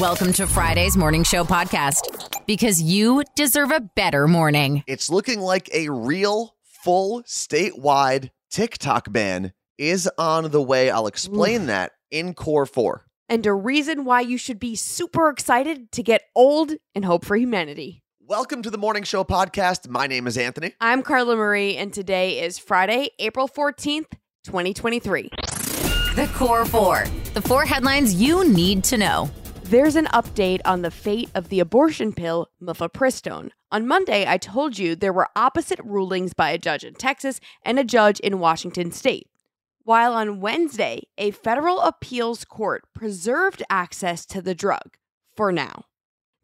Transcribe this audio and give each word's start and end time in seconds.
Welcome 0.00 0.32
to 0.34 0.46
Friday's 0.46 0.96
Morning 0.96 1.22
Show 1.22 1.44
podcast 1.44 2.46
because 2.46 2.82
you 2.82 3.22
deserve 3.36 3.70
a 3.70 3.80
better 3.80 4.26
morning. 4.26 4.82
It's 4.86 5.08
looking 5.08 5.40
like 5.40 5.72
a 5.72 5.88
real, 5.90 6.56
full, 6.64 7.22
statewide 7.22 8.30
TikTok 8.50 9.12
ban 9.12 9.52
is 9.78 10.10
on 10.18 10.50
the 10.50 10.60
way. 10.62 10.90
I'll 10.90 11.06
explain 11.06 11.66
that 11.66 11.92
in 12.10 12.34
Core 12.34 12.66
4. 12.66 13.04
and 13.28 13.46
a 13.46 13.52
reason 13.52 14.04
why 14.04 14.20
you 14.22 14.36
should 14.36 14.58
be 14.58 14.74
super 14.74 15.28
excited 15.28 15.92
to 15.92 16.02
get 16.02 16.22
old 16.34 16.72
and 16.94 17.04
hope 17.04 17.24
for 17.24 17.36
humanity. 17.36 18.02
Welcome 18.20 18.62
to 18.62 18.70
the 18.70 18.78
Morning 18.78 19.02
Show 19.04 19.22
podcast. 19.22 19.88
My 19.88 20.06
name 20.06 20.26
is 20.26 20.36
Anthony. 20.36 20.72
I'm 20.80 21.02
Carla 21.02 21.36
Marie, 21.36 21.76
and 21.76 21.92
today 21.92 22.40
is 22.42 22.58
Friday, 22.58 23.10
April 23.18 23.48
14th, 23.48 24.06
2023. 24.44 25.30
The 26.16 26.30
Core 26.34 26.64
Four, 26.64 27.04
the 27.34 27.42
four 27.42 27.64
headlines 27.64 28.14
you 28.14 28.48
need 28.48 28.82
to 28.84 28.96
know. 28.96 29.30
There's 29.74 29.96
an 29.96 30.06
update 30.12 30.60
on 30.64 30.82
the 30.82 30.90
fate 30.92 31.30
of 31.34 31.48
the 31.48 31.58
abortion 31.58 32.12
pill, 32.12 32.48
mifepristone. 32.62 33.50
On 33.72 33.88
Monday, 33.88 34.24
I 34.24 34.38
told 34.38 34.78
you 34.78 34.94
there 34.94 35.12
were 35.12 35.26
opposite 35.34 35.80
rulings 35.82 36.32
by 36.32 36.50
a 36.50 36.58
judge 36.58 36.84
in 36.84 36.94
Texas 36.94 37.40
and 37.64 37.76
a 37.76 37.82
judge 37.82 38.20
in 38.20 38.38
Washington 38.38 38.92
state. 38.92 39.26
While 39.82 40.12
on 40.12 40.40
Wednesday, 40.40 41.08
a 41.18 41.32
federal 41.32 41.80
appeals 41.80 42.44
court 42.44 42.84
preserved 42.94 43.64
access 43.68 44.24
to 44.26 44.40
the 44.40 44.54
drug 44.54 44.96
for 45.34 45.50
now. 45.50 45.86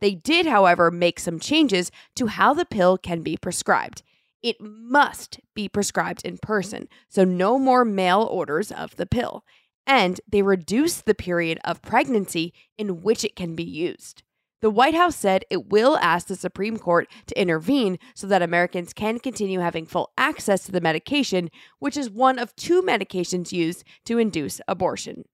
They 0.01 0.17
did, 0.17 0.47
however, 0.47 0.91
make 0.91 1.21
some 1.21 1.39
changes 1.39 1.93
to 2.17 2.27
how 2.27 2.53
the 2.53 2.67
pill 2.67 2.99
can 2.99 3.23
be 3.23 3.37
prescribed. 3.37 4.03
It 4.43 4.57
must 4.61 5.39
be 5.55 5.69
prescribed 5.69 6.25
in 6.25 6.39
person, 6.39 6.89
so 7.09 7.23
no 7.23 7.61
more 7.61 7.85
mail 7.85 8.23
orders 8.29 8.73
of 8.73 8.97
the 8.97 9.07
pill. 9.07 9.45
And 9.87 10.21
they 10.31 10.43
reduce 10.43 11.01
the 11.01 11.15
period 11.15 11.59
of 11.65 11.83
pregnancy 11.83 12.53
in 12.79 13.03
which 13.03 13.25
it 13.25 13.37
can 13.37 13.55
be 13.55 13.65
used. 13.65 14.23
The 14.63 14.71
White 14.71 14.95
House 14.95 15.17
said 15.17 15.45
it 15.49 15.71
will 15.71 15.97
ask 15.97 16.27
the 16.27 16.37
Supreme 16.37 16.79
Court 16.79 17.09
to 17.27 17.41
intervene 17.41 17.99
so 18.15 18.27
that 18.27 18.43
Americans 18.43 18.93
can 18.93 19.19
continue 19.19 19.61
having 19.61 19.87
full 19.87 20.13
access 20.19 20.65
to 20.65 20.73
the 20.73 20.83
medication, 20.83 21.51
which 21.79 21.97
is 21.97 22.11
one 22.11 22.39
of 22.39 22.55
two 22.57 22.83
medications 22.83 23.53
used 23.53 23.85
to 24.05 24.19
induce 24.19 24.61
abortion. 24.69 25.25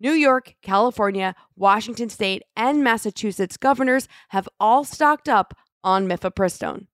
New 0.00 0.12
York, 0.12 0.54
California, 0.62 1.34
Washington 1.54 2.08
State, 2.08 2.42
and 2.56 2.82
Massachusetts 2.82 3.58
governors 3.58 4.08
have 4.30 4.48
all 4.58 4.84
stocked 4.84 5.28
up 5.28 5.54
on 5.84 6.08
mifepristone. 6.08 6.86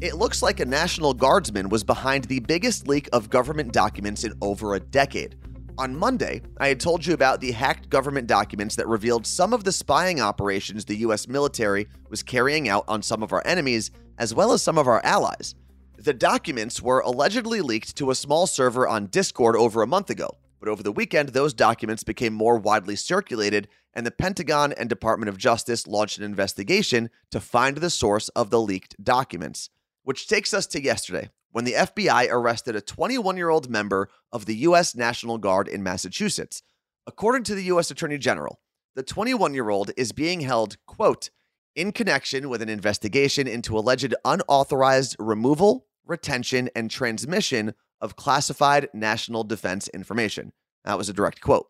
It 0.00 0.14
looks 0.14 0.42
like 0.42 0.60
a 0.60 0.64
National 0.64 1.12
Guardsman 1.12 1.70
was 1.70 1.82
behind 1.82 2.24
the 2.24 2.38
biggest 2.38 2.86
leak 2.86 3.08
of 3.12 3.30
government 3.30 3.72
documents 3.72 4.22
in 4.22 4.34
over 4.40 4.74
a 4.74 4.80
decade. 4.80 5.34
On 5.78 5.94
Monday, 5.94 6.42
I 6.58 6.66
had 6.66 6.80
told 6.80 7.06
you 7.06 7.14
about 7.14 7.40
the 7.40 7.52
hacked 7.52 7.88
government 7.88 8.26
documents 8.26 8.74
that 8.74 8.88
revealed 8.88 9.24
some 9.24 9.52
of 9.52 9.62
the 9.62 9.70
spying 9.70 10.20
operations 10.20 10.84
the 10.84 10.96
US 10.96 11.28
military 11.28 11.86
was 12.10 12.20
carrying 12.20 12.68
out 12.68 12.84
on 12.88 13.00
some 13.00 13.22
of 13.22 13.32
our 13.32 13.44
enemies, 13.46 13.92
as 14.18 14.34
well 14.34 14.50
as 14.50 14.60
some 14.60 14.76
of 14.76 14.88
our 14.88 15.00
allies. 15.04 15.54
The 15.96 16.12
documents 16.12 16.82
were 16.82 16.98
allegedly 16.98 17.60
leaked 17.60 17.94
to 17.96 18.10
a 18.10 18.16
small 18.16 18.48
server 18.48 18.88
on 18.88 19.06
Discord 19.06 19.54
over 19.54 19.80
a 19.80 19.86
month 19.86 20.10
ago, 20.10 20.30
but 20.58 20.68
over 20.68 20.82
the 20.82 20.90
weekend, 20.90 21.28
those 21.28 21.54
documents 21.54 22.02
became 22.02 22.32
more 22.34 22.58
widely 22.58 22.96
circulated, 22.96 23.68
and 23.94 24.04
the 24.04 24.10
Pentagon 24.10 24.72
and 24.72 24.88
Department 24.88 25.28
of 25.28 25.38
Justice 25.38 25.86
launched 25.86 26.18
an 26.18 26.24
investigation 26.24 27.08
to 27.30 27.38
find 27.38 27.76
the 27.76 27.90
source 27.90 28.30
of 28.30 28.50
the 28.50 28.60
leaked 28.60 28.96
documents. 29.04 29.70
Which 30.02 30.26
takes 30.26 30.52
us 30.52 30.66
to 30.68 30.82
yesterday, 30.82 31.30
when 31.52 31.64
the 31.64 31.72
FBI 31.72 32.28
arrested 32.30 32.76
a 32.76 32.80
21 32.80 33.36
year 33.36 33.50
old 33.50 33.70
member 33.70 34.08
of 34.32 34.46
the 34.46 34.56
U.S. 34.56 34.94
National 34.94 35.38
Guard 35.38 35.68
in 35.68 35.82
Massachusetts. 35.82 36.62
According 37.06 37.44
to 37.44 37.54
the 37.54 37.64
U.S. 37.64 37.90
Attorney 37.90 38.18
General, 38.18 38.60
the 38.94 39.02
21 39.02 39.54
year 39.54 39.70
old 39.70 39.90
is 39.96 40.12
being 40.12 40.40
held, 40.40 40.76
quote, 40.86 41.30
in 41.74 41.92
connection 41.92 42.48
with 42.48 42.60
an 42.60 42.68
investigation 42.68 43.46
into 43.46 43.78
alleged 43.78 44.14
unauthorized 44.24 45.16
removal, 45.18 45.86
retention, 46.04 46.68
and 46.74 46.90
transmission 46.90 47.74
of 48.00 48.16
classified 48.16 48.88
national 48.92 49.44
defense 49.44 49.88
information. 49.88 50.52
That 50.84 50.98
was 50.98 51.08
a 51.08 51.12
direct 51.12 51.40
quote. 51.40 51.68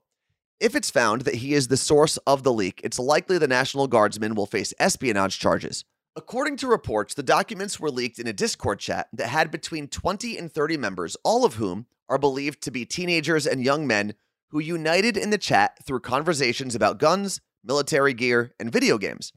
If 0.60 0.74
it's 0.74 0.90
found 0.90 1.22
that 1.22 1.36
he 1.36 1.54
is 1.54 1.68
the 1.68 1.76
source 1.76 2.16
of 2.18 2.42
the 2.42 2.52
leak, 2.52 2.80
it's 2.82 2.98
likely 2.98 3.38
the 3.38 3.46
National 3.46 3.86
Guardsman 3.86 4.34
will 4.34 4.46
face 4.46 4.74
espionage 4.80 5.38
charges. 5.38 5.84
According 6.16 6.56
to 6.58 6.66
reports, 6.66 7.14
the 7.14 7.22
documents 7.22 7.78
were 7.78 7.90
leaked 7.90 8.18
in 8.18 8.26
a 8.26 8.32
Discord 8.32 8.80
chat 8.80 9.08
that 9.12 9.28
had 9.28 9.50
between 9.50 9.88
20 9.88 10.36
and 10.36 10.52
30 10.52 10.76
members, 10.76 11.16
all 11.22 11.44
of 11.44 11.54
whom 11.54 11.86
are 12.08 12.18
believed 12.18 12.62
to 12.62 12.70
be 12.70 12.84
teenagers 12.84 13.46
and 13.46 13.62
young 13.62 13.86
men 13.86 14.14
who 14.50 14.58
united 14.58 15.16
in 15.16 15.30
the 15.30 15.38
chat 15.38 15.78
through 15.86 16.00
conversations 16.00 16.74
about 16.74 16.98
guns, 16.98 17.40
military 17.62 18.14
gear, 18.14 18.52
and 18.58 18.72
video 18.72 18.98
games. 18.98 19.32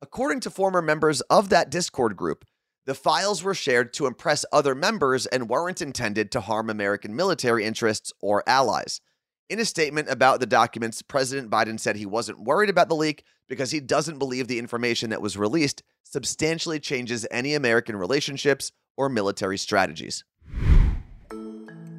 According 0.00 0.40
to 0.40 0.50
former 0.50 0.80
members 0.80 1.20
of 1.22 1.48
that 1.48 1.70
Discord 1.70 2.16
group, 2.16 2.44
the 2.86 2.94
files 2.94 3.42
were 3.42 3.54
shared 3.54 3.92
to 3.94 4.06
impress 4.06 4.44
other 4.52 4.74
members 4.74 5.26
and 5.26 5.48
weren't 5.48 5.80
intended 5.80 6.30
to 6.32 6.40
harm 6.40 6.68
American 6.68 7.16
military 7.16 7.64
interests 7.64 8.12
or 8.20 8.42
allies. 8.46 9.00
In 9.50 9.60
a 9.60 9.64
statement 9.66 10.08
about 10.08 10.40
the 10.40 10.46
documents, 10.46 11.02
President 11.02 11.50
Biden 11.50 11.78
said 11.78 11.96
he 11.96 12.06
wasn't 12.06 12.44
worried 12.44 12.70
about 12.70 12.88
the 12.88 12.94
leak 12.94 13.24
because 13.46 13.70
he 13.70 13.78
doesn't 13.78 14.18
believe 14.18 14.48
the 14.48 14.58
information 14.58 15.10
that 15.10 15.20
was 15.20 15.36
released 15.36 15.82
substantially 16.02 16.80
changes 16.80 17.26
any 17.30 17.54
American 17.54 17.94
relationships 17.94 18.72
or 18.96 19.10
military 19.10 19.58
strategies. 19.58 20.24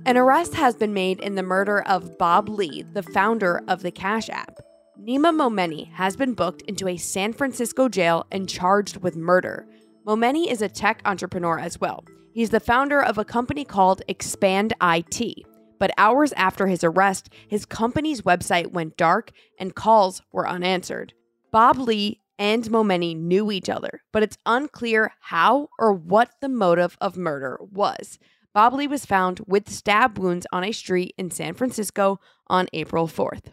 An 0.07 0.17
arrest 0.17 0.55
has 0.55 0.75
been 0.75 0.93
made 0.93 1.19
in 1.19 1.35
the 1.35 1.43
murder 1.43 1.83
of 1.83 2.17
Bob 2.17 2.49
Lee, 2.49 2.83
the 2.93 3.03
founder 3.03 3.61
of 3.67 3.83
the 3.83 3.91
Cash 3.91 4.27
App. 4.29 4.57
Nima 4.99 5.31
Momeni 5.31 5.91
has 5.91 6.15
been 6.15 6.33
booked 6.33 6.63
into 6.63 6.87
a 6.87 6.97
San 6.97 7.31
Francisco 7.31 7.87
jail 7.87 8.25
and 8.31 8.49
charged 8.49 8.97
with 8.97 9.15
murder. 9.15 9.67
Momeni 10.07 10.49
is 10.49 10.63
a 10.63 10.69
tech 10.69 11.01
entrepreneur 11.05 11.59
as 11.59 11.79
well. 11.79 12.03
He's 12.33 12.49
the 12.49 12.59
founder 12.59 13.03
of 13.03 13.19
a 13.19 13.25
company 13.25 13.65
called 13.65 14.01
Expand 14.07 14.73
IT. 14.81 15.45
But 15.79 15.91
hours 15.97 16.33
after 16.33 16.67
his 16.67 16.83
arrest, 16.83 17.29
his 17.47 17.65
company's 17.65 18.21
website 18.21 18.71
went 18.71 18.97
dark 18.97 19.31
and 19.59 19.75
calls 19.75 20.21
were 20.31 20.47
unanswered. 20.47 21.13
Bob 21.51 21.77
Lee 21.77 22.21
and 22.37 22.63
Momeni 22.65 23.15
knew 23.15 23.51
each 23.51 23.69
other, 23.69 24.01
but 24.11 24.23
it's 24.23 24.37
unclear 24.45 25.13
how 25.19 25.69
or 25.79 25.93
what 25.93 26.31
the 26.41 26.49
motive 26.49 26.97
of 26.99 27.17
murder 27.17 27.57
was. 27.61 28.19
Bob 28.53 28.73
Lee 28.73 28.87
was 28.87 29.05
found 29.05 29.41
with 29.47 29.69
stab 29.69 30.17
wounds 30.17 30.47
on 30.51 30.63
a 30.63 30.71
street 30.71 31.13
in 31.17 31.29
San 31.29 31.53
Francisco 31.53 32.19
on 32.47 32.67
April 32.73 33.07
4th. 33.07 33.51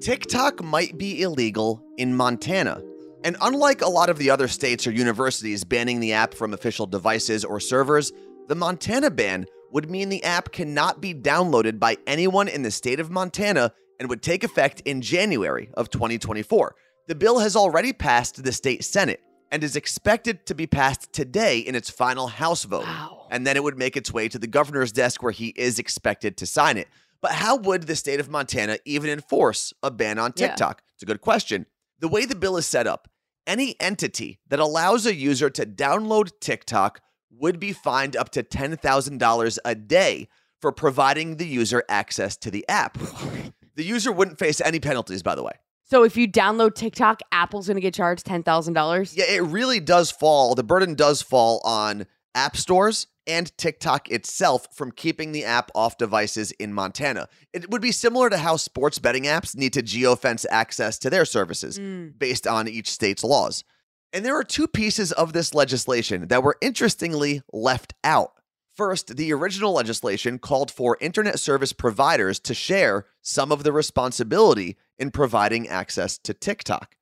TikTok 0.00 0.62
might 0.62 0.96
be 0.96 1.22
illegal 1.22 1.82
in 1.96 2.14
Montana. 2.14 2.82
And 3.24 3.36
unlike 3.40 3.82
a 3.82 3.88
lot 3.88 4.10
of 4.10 4.18
the 4.18 4.30
other 4.30 4.46
states 4.46 4.86
or 4.86 4.92
universities 4.92 5.64
banning 5.64 5.98
the 5.98 6.12
app 6.12 6.34
from 6.34 6.54
official 6.54 6.86
devices 6.86 7.44
or 7.44 7.58
servers, 7.58 8.12
the 8.46 8.54
Montana 8.54 9.10
ban 9.10 9.46
would 9.72 9.90
mean 9.90 10.08
the 10.08 10.24
app 10.24 10.52
cannot 10.52 11.00
be 11.00 11.14
downloaded 11.14 11.78
by 11.78 11.96
anyone 12.06 12.48
in 12.48 12.62
the 12.62 12.70
state 12.70 13.00
of 13.00 13.10
Montana 13.10 13.72
and 13.98 14.08
would 14.08 14.22
take 14.22 14.44
effect 14.44 14.80
in 14.84 15.00
January 15.00 15.70
of 15.74 15.90
2024. 15.90 16.74
The 17.08 17.14
bill 17.14 17.38
has 17.38 17.56
already 17.56 17.92
passed 17.92 18.42
the 18.42 18.52
state 18.52 18.84
Senate 18.84 19.20
and 19.50 19.64
is 19.64 19.76
expected 19.76 20.44
to 20.46 20.54
be 20.54 20.66
passed 20.66 21.12
today 21.12 21.58
in 21.58 21.74
its 21.74 21.88
final 21.90 22.26
House 22.28 22.64
vote. 22.64 22.84
Wow. 22.84 23.26
And 23.30 23.46
then 23.46 23.56
it 23.56 23.62
would 23.62 23.78
make 23.78 23.96
its 23.96 24.12
way 24.12 24.28
to 24.28 24.38
the 24.38 24.46
governor's 24.46 24.92
desk 24.92 25.22
where 25.22 25.32
he 25.32 25.48
is 25.56 25.78
expected 25.78 26.36
to 26.38 26.46
sign 26.46 26.76
it. 26.76 26.88
But 27.20 27.32
how 27.32 27.56
would 27.56 27.84
the 27.84 27.96
state 27.96 28.20
of 28.20 28.28
Montana 28.28 28.78
even 28.84 29.10
enforce 29.10 29.72
a 29.82 29.90
ban 29.90 30.18
on 30.18 30.32
Yeah. 30.36 30.48
TikTok? 30.48 30.82
It's 30.94 31.02
a 31.02 31.06
good 31.06 31.20
question. 31.20 31.66
The 31.98 32.08
way 32.08 32.26
the 32.26 32.36
bill 32.36 32.56
is 32.56 32.66
set 32.66 32.86
up, 32.86 33.08
any 33.46 33.74
entity 33.80 34.38
that 34.48 34.60
allows 34.60 35.06
a 35.06 35.14
user 35.14 35.50
to 35.50 35.64
download 35.66 36.30
TikTok 36.40 37.00
would 37.30 37.58
be 37.60 37.72
fined 37.72 38.16
up 38.16 38.30
to 38.30 38.42
$10,000 38.42 39.58
a 39.64 39.74
day 39.74 40.28
for 40.60 40.72
providing 40.72 41.36
the 41.36 41.46
user 41.46 41.84
access 41.88 42.36
to 42.38 42.50
the 42.50 42.68
app. 42.68 42.98
the 43.76 43.84
user 43.84 44.10
wouldn't 44.10 44.38
face 44.38 44.60
any 44.60 44.80
penalties, 44.80 45.22
by 45.22 45.34
the 45.34 45.42
way. 45.42 45.52
So 45.84 46.02
if 46.04 46.16
you 46.16 46.28
download 46.30 46.74
TikTok, 46.74 47.20
Apple's 47.32 47.66
going 47.66 47.76
to 47.76 47.80
get 47.80 47.94
charged 47.94 48.26
$10,000? 48.26 49.16
Yeah, 49.16 49.24
it 49.28 49.42
really 49.42 49.80
does 49.80 50.10
fall, 50.10 50.54
the 50.54 50.62
burden 50.64 50.94
does 50.94 51.22
fall 51.22 51.60
on 51.64 52.06
app 52.34 52.56
stores 52.56 53.06
and 53.26 53.56
TikTok 53.58 54.10
itself 54.10 54.68
from 54.74 54.90
keeping 54.90 55.32
the 55.32 55.44
app 55.44 55.70
off 55.74 55.96
devices 55.98 56.50
in 56.52 56.72
Montana. 56.72 57.28
It 57.52 57.70
would 57.70 57.82
be 57.82 57.92
similar 57.92 58.30
to 58.30 58.38
how 58.38 58.56
sports 58.56 58.98
betting 58.98 59.24
apps 59.24 59.56
need 59.56 59.72
to 59.74 59.82
geofence 59.82 60.44
access 60.50 60.98
to 61.00 61.10
their 61.10 61.24
services 61.24 61.78
Mm. 61.78 62.18
based 62.18 62.46
on 62.46 62.68
each 62.68 62.90
state's 62.90 63.22
laws. 63.24 63.64
And 64.12 64.24
there 64.24 64.36
are 64.36 64.44
two 64.44 64.66
pieces 64.66 65.12
of 65.12 65.32
this 65.32 65.54
legislation 65.54 66.28
that 66.28 66.42
were 66.42 66.56
interestingly 66.60 67.42
left 67.52 67.94
out. 68.02 68.32
First, 68.74 69.16
the 69.16 69.32
original 69.32 69.72
legislation 69.72 70.38
called 70.38 70.70
for 70.70 70.96
internet 71.00 71.38
service 71.40 71.72
providers 71.72 72.38
to 72.40 72.54
share 72.54 73.06
some 73.20 73.50
of 73.52 73.64
the 73.64 73.72
responsibility 73.72 74.76
in 74.98 75.10
providing 75.10 75.68
access 75.68 76.16
to 76.18 76.32
TikTok. 76.32 76.94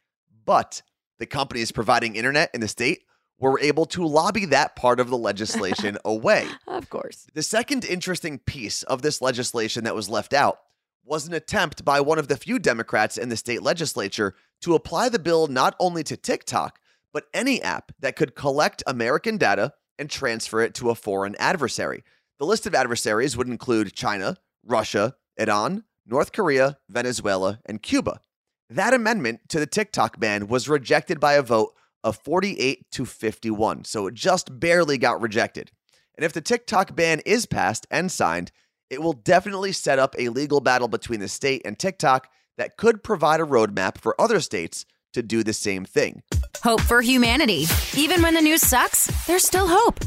But 0.45 0.83
the 1.19 1.27
companies 1.27 1.73
providing 1.73 2.17
internet 2.17 2.51
in 2.55 2.61
the 2.61 2.69
state 2.69 3.03
were 3.39 3.61
able 3.61 3.85
to 3.87 4.07
lobby 4.07 4.47
that 4.47 4.75
part 4.75 4.99
of 4.99 5.11
the 5.11 5.19
legislation 5.19 5.99
away. 6.05 6.49
Of 6.67 6.89
course. 6.89 7.27
The 7.35 7.43
second 7.43 7.85
interesting 7.85 8.39
piece 8.39 8.83
of 8.85 9.03
this 9.03 9.21
legislation 9.21 9.85
that 9.85 9.95
was 9.95 10.09
left 10.09 10.33
out 10.33 10.59
was 11.05 11.29
an 11.29 11.35
attempt 11.35 11.85
by 11.85 12.01
one 12.01 12.19
of 12.19 12.29
the 12.29 12.37
few 12.37 12.59
Democrats 12.59 13.17
in 13.17 13.29
the 13.29 13.37
state 13.37 13.63
legislature 13.63 14.35
to 14.63 14.75
apply 14.75 15.09
the 15.09 15.19
bill 15.19 15.47
not 15.47 15.77
only 15.79 16.03
to 16.03 16.17
TikTok, 16.17 16.81
but 17.17 17.29
any 17.33 17.63
app 17.63 17.93
that 17.99 18.15
could 18.15 18.35
collect 18.35 18.83
American 18.87 19.39
data 19.39 19.73
and 19.99 20.11
transfer 20.11 20.61
it 20.61 20.75
to 20.75 20.91
a 20.91 20.95
foreign 20.95 21.35
adversary. 21.37 22.05
The 22.39 22.45
list 22.45 22.67
of 22.67 22.75
adversaries 22.75 23.39
would 23.39 23.49
include 23.49 23.95
China, 23.95 24.37
Russia, 24.63 25.15
Iran, 25.39 25.85
North 26.05 26.33
Korea, 26.33 26.77
Venezuela, 26.91 27.59
and 27.65 27.83
Cuba. 27.83 28.21
That 28.69 28.93
amendment 28.93 29.49
to 29.49 29.59
the 29.59 29.67
TikTok 29.67 30.21
ban 30.21 30.47
was 30.49 30.69
rejected 30.69 31.19
by 31.19 31.33
a 31.37 31.43
vote 31.43 31.73
of 32.05 32.19
48 32.19 32.85
to 32.91 33.07
51, 33.07 33.85
so 33.85 34.09
it 34.09 34.13
just 34.13 34.61
barely 34.61 34.99
got 34.99 35.23
rejected. 35.23 35.71
And 36.17 36.25
if 36.27 36.35
the 36.35 36.43
TikTok 36.43 36.95
ban 36.95 37.23
is 37.25 37.47
passed 37.47 37.87
and 37.91 38.13
signed, 38.13 38.53
it 38.91 39.01
will 39.01 39.15
definitely 39.15 39.73
set 39.73 39.99
up 39.99 40.15
a 40.19 40.29
legal 40.29 40.61
battle 40.61 40.89
between 40.89 41.21
the 41.21 41.29
state 41.29 41.63
and 41.65 41.79
TikTok 41.79 42.29
that 42.59 42.77
could 42.77 43.03
provide 43.03 43.41
a 43.41 43.45
roadmap 43.45 43.97
for 43.97 44.21
other 44.21 44.39
states 44.39 44.85
to 45.17 45.23
do 45.23 45.43
the 45.43 45.55
same 45.55 45.87
thing. 45.87 46.23
Hope 46.63 46.83
for 46.83 47.01
humanity. 47.01 47.65
Even 47.97 48.21
when 48.21 48.35
the 48.35 48.43
news 48.43 48.61
sucks, 48.61 49.07
there's 49.27 49.45
still 49.45 49.67
hope. 49.67 49.99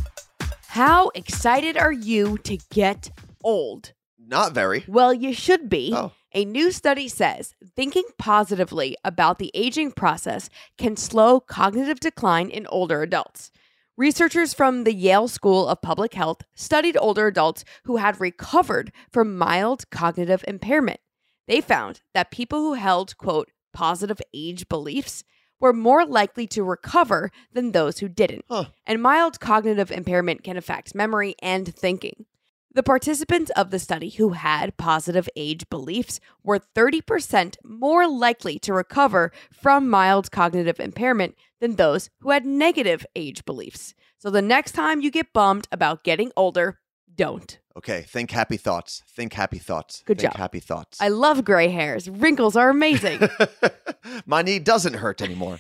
How 0.68 1.10
excited 1.16 1.78
are 1.78 1.92
you 1.92 2.38
to 2.44 2.60
get 2.70 3.10
old? 3.44 3.94
Not 4.20 4.54
very. 4.54 4.86
Well, 4.88 5.12
you 5.12 5.34
should 5.34 5.68
be. 5.68 5.92
Oh. 5.96 6.12
A 6.36 6.46
new 6.46 6.72
study 6.72 7.08
says 7.08 7.56
thinking 7.76 8.04
positively 8.20 8.96
about 9.04 9.40
the 9.40 9.50
aging 9.56 9.94
process 9.94 10.52
can 10.78 10.96
slow 10.96 11.40
cognitive 11.40 12.00
decline 12.00 12.52
in 12.52 12.68
older 12.68 13.02
adults. 13.02 13.50
Researchers 13.98 14.54
from 14.54 14.84
the 14.84 14.94
Yale 14.94 15.28
School 15.28 15.68
of 15.68 15.82
Public 15.82 16.14
Health 16.14 16.44
studied 16.54 16.98
older 16.98 17.26
adults 17.26 17.66
who 17.86 17.98
had 17.98 18.22
recovered 18.22 18.92
from 19.12 19.36
mild 19.36 19.90
cognitive 19.90 20.46
impairment. 20.48 21.00
They 21.48 21.62
found 21.62 22.02
that 22.14 22.30
people 22.30 22.60
who 22.60 22.76
held, 22.76 23.18
quote, 23.18 23.50
positive 23.74 24.22
age 24.34 24.68
beliefs 24.68 25.24
were 25.60 25.74
more 25.74 26.06
likely 26.06 26.48
to 26.48 26.64
recover 26.64 27.32
than 27.52 27.72
those 27.72 28.00
who 28.00 28.08
didn't. 28.08 28.46
Huh. 28.50 28.66
And 28.88 29.02
mild 29.02 29.40
cognitive 29.40 29.92
impairment 29.92 30.44
can 30.44 30.58
affect 30.58 30.96
memory 30.96 31.36
and 31.42 31.74
thinking. 31.74 32.26
The 32.72 32.84
participants 32.84 33.50
of 33.56 33.72
the 33.72 33.80
study 33.80 34.10
who 34.10 34.30
had 34.30 34.78
positive 34.78 35.28
age 35.36 35.68
beliefs 35.70 36.20
were 36.44 36.60
30% 36.60 37.56
more 37.64 38.08
likely 38.08 38.60
to 38.60 38.74
recover 38.74 39.32
from 39.52 39.90
mild 39.90 40.32
cognitive 40.32 40.80
impairment 40.80 41.36
than 41.60 41.76
those 41.76 42.12
who 42.20 42.30
had 42.30 42.46
negative 42.46 43.06
age 43.16 43.44
beliefs. 43.44 43.96
So 44.20 44.30
the 44.30 44.44
next 44.44 44.74
time 44.74 45.02
you 45.02 45.10
get 45.10 45.34
bummed 45.34 45.68
about 45.72 46.04
getting 46.04 46.32
older, 46.38 46.80
don't. 47.20 47.60
Okay, 47.76 48.04
think 48.08 48.32
happy 48.32 48.56
thoughts. 48.56 49.04
Think 49.10 49.34
happy 49.34 49.60
thoughts. 49.60 50.04
Good 50.06 50.20
think 50.20 50.32
job. 50.32 50.40
happy 50.40 50.62
thoughts. 50.62 51.02
I 51.02 51.10
love 51.10 51.44
gray 51.44 51.68
hairs. 51.68 52.10
Wrinkles 52.10 52.56
are 52.56 52.70
amazing. 52.70 53.20
My 54.26 54.42
knee 54.42 54.58
doesn't 54.60 54.94
hurt 54.94 55.22
anymore. 55.22 55.60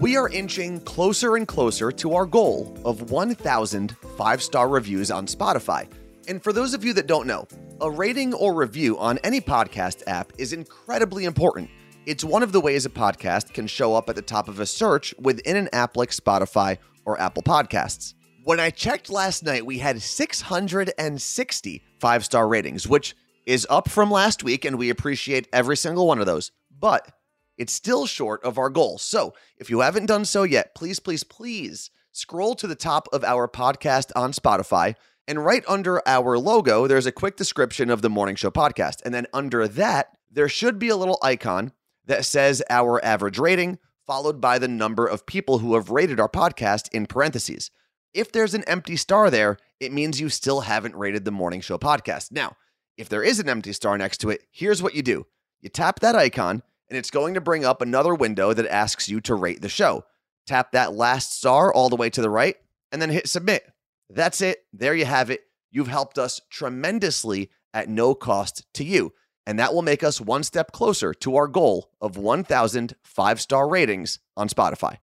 we 0.00 0.16
are 0.16 0.28
inching 0.30 0.80
closer 0.80 1.36
and 1.36 1.46
closer 1.46 1.92
to 1.92 2.14
our 2.14 2.26
goal 2.26 2.76
of 2.84 3.12
1,000 3.12 3.96
five 4.18 4.42
star 4.42 4.68
reviews 4.68 5.12
on 5.12 5.26
Spotify. 5.26 5.88
And 6.26 6.42
for 6.42 6.52
those 6.52 6.74
of 6.74 6.84
you 6.84 6.92
that 6.94 7.06
don't 7.06 7.28
know, 7.28 7.46
a 7.80 7.88
rating 7.88 8.34
or 8.34 8.52
review 8.52 8.98
on 8.98 9.18
any 9.18 9.40
podcast 9.40 10.02
app 10.08 10.32
is 10.38 10.52
incredibly 10.52 11.24
important. 11.24 11.70
It's 12.04 12.24
one 12.24 12.42
of 12.42 12.50
the 12.50 12.60
ways 12.60 12.84
a 12.84 12.90
podcast 12.90 13.54
can 13.54 13.68
show 13.68 13.94
up 13.94 14.08
at 14.08 14.16
the 14.16 14.22
top 14.22 14.48
of 14.48 14.58
a 14.58 14.66
search 14.66 15.14
within 15.20 15.56
an 15.56 15.68
app 15.72 15.96
like 15.96 16.10
Spotify 16.10 16.78
or 17.04 17.20
Apple 17.20 17.44
Podcasts. 17.44 18.14
When 18.44 18.58
I 18.58 18.70
checked 18.70 19.08
last 19.08 19.44
night, 19.44 19.64
we 19.64 19.78
had 19.78 20.02
660 20.02 21.82
five 22.00 22.24
star 22.24 22.48
ratings, 22.48 22.88
which 22.88 23.14
is 23.46 23.66
up 23.70 23.88
from 23.88 24.10
last 24.10 24.42
week, 24.42 24.64
and 24.64 24.76
we 24.76 24.90
appreciate 24.90 25.46
every 25.52 25.76
single 25.76 26.08
one 26.08 26.18
of 26.18 26.26
those. 26.26 26.50
But 26.76 27.08
it's 27.56 27.72
still 27.72 28.04
short 28.06 28.42
of 28.42 28.58
our 28.58 28.68
goal. 28.68 28.98
So 28.98 29.34
if 29.58 29.70
you 29.70 29.80
haven't 29.80 30.06
done 30.06 30.24
so 30.24 30.42
yet, 30.42 30.74
please, 30.74 30.98
please, 30.98 31.22
please 31.22 31.90
scroll 32.10 32.56
to 32.56 32.66
the 32.66 32.74
top 32.74 33.08
of 33.12 33.22
our 33.22 33.46
podcast 33.46 34.10
on 34.16 34.32
Spotify. 34.32 34.96
And 35.28 35.44
right 35.44 35.62
under 35.68 36.02
our 36.08 36.36
logo, 36.36 36.88
there's 36.88 37.06
a 37.06 37.12
quick 37.12 37.36
description 37.36 37.90
of 37.90 38.02
the 38.02 38.10
Morning 38.10 38.34
Show 38.34 38.50
podcast. 38.50 39.02
And 39.04 39.14
then 39.14 39.26
under 39.32 39.68
that, 39.68 40.08
there 40.28 40.48
should 40.48 40.80
be 40.80 40.88
a 40.88 40.96
little 40.96 41.18
icon 41.22 41.70
that 42.06 42.24
says 42.24 42.60
our 42.68 43.02
average 43.04 43.38
rating, 43.38 43.78
followed 44.04 44.40
by 44.40 44.58
the 44.58 44.66
number 44.66 45.06
of 45.06 45.26
people 45.26 45.58
who 45.58 45.74
have 45.74 45.90
rated 45.90 46.18
our 46.18 46.28
podcast 46.28 46.92
in 46.92 47.06
parentheses. 47.06 47.70
If 48.14 48.30
there's 48.30 48.54
an 48.54 48.64
empty 48.66 48.96
star 48.96 49.30
there, 49.30 49.56
it 49.80 49.92
means 49.92 50.20
you 50.20 50.28
still 50.28 50.60
haven't 50.60 50.96
rated 50.96 51.24
the 51.24 51.30
Morning 51.30 51.62
Show 51.62 51.78
podcast. 51.78 52.30
Now, 52.30 52.56
if 52.98 53.08
there 53.08 53.22
is 53.22 53.40
an 53.40 53.48
empty 53.48 53.72
star 53.72 53.96
next 53.96 54.18
to 54.18 54.30
it, 54.30 54.42
here's 54.50 54.82
what 54.82 54.94
you 54.94 55.02
do 55.02 55.26
you 55.62 55.70
tap 55.70 56.00
that 56.00 56.14
icon, 56.14 56.62
and 56.90 56.98
it's 56.98 57.10
going 57.10 57.34
to 57.34 57.40
bring 57.40 57.64
up 57.64 57.80
another 57.80 58.14
window 58.14 58.52
that 58.52 58.66
asks 58.66 59.08
you 59.08 59.20
to 59.22 59.34
rate 59.34 59.62
the 59.62 59.68
show. 59.68 60.04
Tap 60.46 60.72
that 60.72 60.94
last 60.94 61.38
star 61.38 61.72
all 61.72 61.88
the 61.88 61.96
way 61.96 62.10
to 62.10 62.20
the 62.20 62.28
right, 62.28 62.56
and 62.90 63.00
then 63.00 63.08
hit 63.08 63.28
submit. 63.28 63.64
That's 64.10 64.42
it. 64.42 64.64
There 64.74 64.94
you 64.94 65.06
have 65.06 65.30
it. 65.30 65.44
You've 65.70 65.88
helped 65.88 66.18
us 66.18 66.40
tremendously 66.50 67.50
at 67.72 67.88
no 67.88 68.14
cost 68.14 68.66
to 68.74 68.84
you. 68.84 69.14
And 69.46 69.58
that 69.58 69.72
will 69.72 69.82
make 69.82 70.04
us 70.04 70.20
one 70.20 70.42
step 70.42 70.70
closer 70.70 71.14
to 71.14 71.36
our 71.36 71.48
goal 71.48 71.90
of 72.00 72.16
1,000 72.16 72.94
five 73.02 73.40
star 73.40 73.68
ratings 73.68 74.18
on 74.36 74.48
Spotify. 74.48 74.98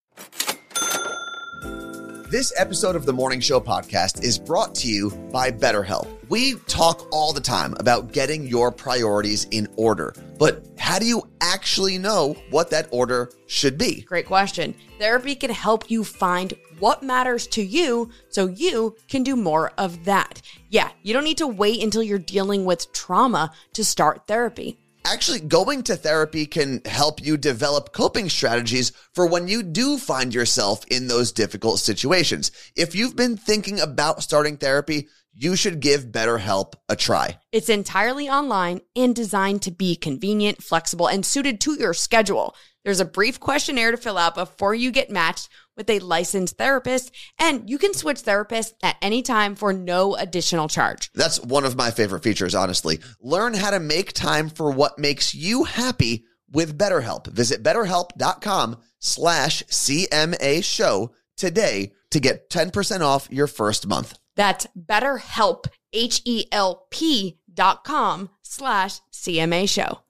This 2.30 2.52
episode 2.56 2.94
of 2.94 3.06
the 3.06 3.12
Morning 3.12 3.40
Show 3.40 3.58
podcast 3.58 4.22
is 4.22 4.38
brought 4.38 4.72
to 4.76 4.88
you 4.88 5.10
by 5.32 5.50
BetterHelp. 5.50 6.06
We 6.28 6.54
talk 6.68 7.08
all 7.10 7.32
the 7.32 7.40
time 7.40 7.74
about 7.80 8.12
getting 8.12 8.46
your 8.46 8.70
priorities 8.70 9.48
in 9.50 9.66
order, 9.74 10.14
but 10.38 10.64
how 10.78 11.00
do 11.00 11.06
you 11.06 11.28
actually 11.40 11.98
know 11.98 12.36
what 12.50 12.70
that 12.70 12.86
order 12.92 13.32
should 13.48 13.76
be? 13.76 14.02
Great 14.02 14.26
question. 14.26 14.76
Therapy 15.00 15.34
can 15.34 15.50
help 15.50 15.90
you 15.90 16.04
find 16.04 16.54
what 16.78 17.02
matters 17.02 17.48
to 17.48 17.64
you 17.64 18.10
so 18.28 18.46
you 18.46 18.94
can 19.08 19.24
do 19.24 19.34
more 19.34 19.72
of 19.76 20.04
that. 20.04 20.40
Yeah, 20.68 20.90
you 21.02 21.12
don't 21.12 21.24
need 21.24 21.38
to 21.38 21.48
wait 21.48 21.82
until 21.82 22.04
you're 22.04 22.20
dealing 22.20 22.64
with 22.64 22.92
trauma 22.92 23.50
to 23.72 23.84
start 23.84 24.28
therapy. 24.28 24.78
Actually, 25.04 25.40
going 25.40 25.82
to 25.84 25.96
therapy 25.96 26.46
can 26.46 26.82
help 26.84 27.22
you 27.22 27.36
develop 27.36 27.92
coping 27.92 28.28
strategies 28.28 28.92
for 29.12 29.26
when 29.26 29.48
you 29.48 29.62
do 29.62 29.98
find 29.98 30.34
yourself 30.34 30.84
in 30.90 31.08
those 31.08 31.32
difficult 31.32 31.78
situations. 31.80 32.50
If 32.76 32.94
you've 32.94 33.16
been 33.16 33.36
thinking 33.36 33.80
about 33.80 34.22
starting 34.22 34.56
therapy, 34.56 35.08
you 35.32 35.56
should 35.56 35.80
give 35.80 36.06
BetterHelp 36.06 36.74
a 36.88 36.96
try. 36.96 37.38
It's 37.52 37.68
entirely 37.68 38.28
online 38.28 38.80
and 38.94 39.14
designed 39.14 39.62
to 39.62 39.70
be 39.70 39.96
convenient, 39.96 40.62
flexible, 40.62 41.08
and 41.08 41.24
suited 41.24 41.60
to 41.62 41.74
your 41.74 41.94
schedule. 41.94 42.54
There's 42.84 43.00
a 43.00 43.04
brief 43.04 43.38
questionnaire 43.38 43.90
to 43.90 43.96
fill 43.96 44.18
out 44.18 44.34
before 44.34 44.74
you 44.74 44.90
get 44.90 45.10
matched 45.10 45.48
with 45.80 45.88
a 45.88 45.98
licensed 46.00 46.58
therapist, 46.58 47.10
and 47.38 47.70
you 47.70 47.78
can 47.78 47.94
switch 47.94 48.18
therapists 48.18 48.74
at 48.82 48.96
any 49.00 49.22
time 49.22 49.54
for 49.54 49.72
no 49.72 50.14
additional 50.14 50.68
charge. 50.68 51.10
That's 51.14 51.40
one 51.42 51.64
of 51.64 51.74
my 51.74 51.90
favorite 51.90 52.22
features, 52.22 52.54
honestly. 52.54 52.98
Learn 53.22 53.54
how 53.54 53.70
to 53.70 53.80
make 53.80 54.12
time 54.12 54.50
for 54.50 54.70
what 54.70 54.98
makes 54.98 55.34
you 55.34 55.64
happy 55.64 56.26
with 56.52 56.76
BetterHelp. 56.76 57.28
Visit 57.28 57.62
betterhelp.com 57.62 58.76
slash 58.98 59.62
CMA 59.70 60.62
show 60.62 61.12
today 61.38 61.92
to 62.10 62.20
get 62.20 62.50
10% 62.50 63.00
off 63.00 63.26
your 63.30 63.46
first 63.46 63.86
month. 63.86 64.18
That's 64.36 64.66
betterhelp, 64.78 65.64
H-E-L-P 65.94 67.38
dot 67.52 67.84
com 67.84 68.28
slash 68.42 69.00
CMA 69.12 69.66
show. 69.66 70.00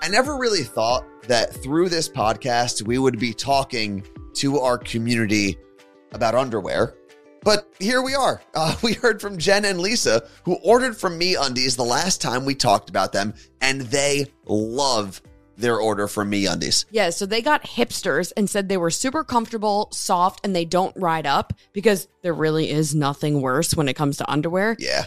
I 0.00 0.08
never 0.08 0.36
really 0.36 0.62
thought 0.62 1.04
that 1.26 1.52
through 1.52 1.88
this 1.88 2.08
podcast 2.08 2.82
we 2.82 2.98
would 2.98 3.18
be 3.18 3.32
talking 3.32 4.04
to 4.34 4.58
our 4.60 4.78
community 4.78 5.58
about 6.12 6.34
underwear. 6.34 6.94
But 7.42 7.68
here 7.78 8.02
we 8.02 8.14
are. 8.14 8.40
Uh, 8.54 8.76
we 8.84 8.92
heard 8.92 9.20
from 9.20 9.36
Jen 9.36 9.64
and 9.64 9.80
Lisa, 9.80 10.22
who 10.44 10.54
ordered 10.62 10.96
from 10.96 11.18
MeUndies 11.18 11.76
the 11.76 11.84
last 11.84 12.20
time 12.20 12.44
we 12.44 12.54
talked 12.54 12.88
about 12.88 13.12
them, 13.12 13.34
and 13.60 13.80
they 13.80 14.26
love 14.46 15.20
their 15.56 15.78
order 15.78 16.06
from 16.06 16.30
MeUndies. 16.30 16.84
Yeah, 16.92 17.10
so 17.10 17.26
they 17.26 17.42
got 17.42 17.64
hipsters 17.64 18.32
and 18.36 18.48
said 18.48 18.68
they 18.68 18.76
were 18.76 18.90
super 18.90 19.24
comfortable, 19.24 19.88
soft, 19.92 20.40
and 20.44 20.54
they 20.54 20.64
don't 20.64 20.96
ride 20.96 21.26
up 21.26 21.52
because 21.72 22.08
there 22.22 22.32
really 22.32 22.70
is 22.70 22.94
nothing 22.94 23.40
worse 23.40 23.74
when 23.74 23.88
it 23.88 23.94
comes 23.94 24.16
to 24.18 24.30
underwear. 24.30 24.76
Yeah. 24.78 25.06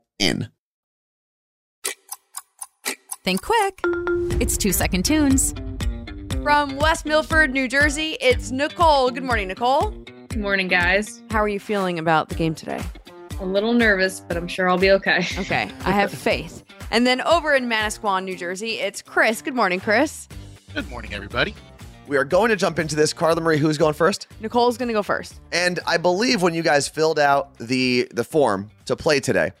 in. 0.21 0.49
Think 3.23 3.41
quick. 3.41 3.81
It's 4.39 4.57
two 4.57 4.71
second 4.71 5.03
tunes. 5.03 5.53
From 6.43 6.75
West 6.77 7.05
Milford, 7.05 7.51
New 7.51 7.67
Jersey, 7.67 8.17
it's 8.19 8.49
Nicole. 8.51 9.11
Good 9.11 9.23
morning, 9.23 9.47
Nicole. 9.47 9.91
Good 10.29 10.39
morning, 10.39 10.67
guys. 10.67 11.21
How 11.29 11.39
are 11.43 11.47
you 11.47 11.59
feeling 11.59 11.99
about 11.99 12.29
the 12.29 12.35
game 12.35 12.55
today? 12.55 12.81
A 13.39 13.45
little 13.45 13.73
nervous, 13.73 14.21
but 14.21 14.37
I'm 14.37 14.47
sure 14.47 14.69
I'll 14.69 14.77
be 14.77 14.91
okay. 14.91 15.25
Okay, 15.39 15.69
I 15.85 15.91
have 15.91 16.11
faith. 16.11 16.63
And 16.89 17.05
then 17.05 17.21
over 17.21 17.53
in 17.53 17.67
Manasquan, 17.69 18.23
New 18.23 18.35
Jersey, 18.35 18.79
it's 18.79 19.01
Chris. 19.01 19.41
Good 19.41 19.55
morning, 19.55 19.79
Chris. 19.79 20.27
Good 20.73 20.89
morning, 20.89 21.13
everybody. 21.13 21.53
We 22.07 22.17
are 22.17 22.25
going 22.25 22.49
to 22.49 22.55
jump 22.55 22.79
into 22.79 22.95
this. 22.95 23.13
Carla 23.13 23.39
Marie, 23.39 23.57
who's 23.57 23.77
going 23.77 23.93
first? 23.93 24.27
Nicole's 24.41 24.77
going 24.77 24.87
to 24.87 24.93
go 24.93 25.03
first. 25.03 25.39
And 25.51 25.79
I 25.85 25.97
believe 25.97 26.41
when 26.41 26.53
you 26.53 26.63
guys 26.63 26.87
filled 26.87 27.19
out 27.19 27.55
the 27.57 28.07
the 28.11 28.23
form 28.23 28.69
to 28.85 28.95
play 28.95 29.19
today, 29.19 29.51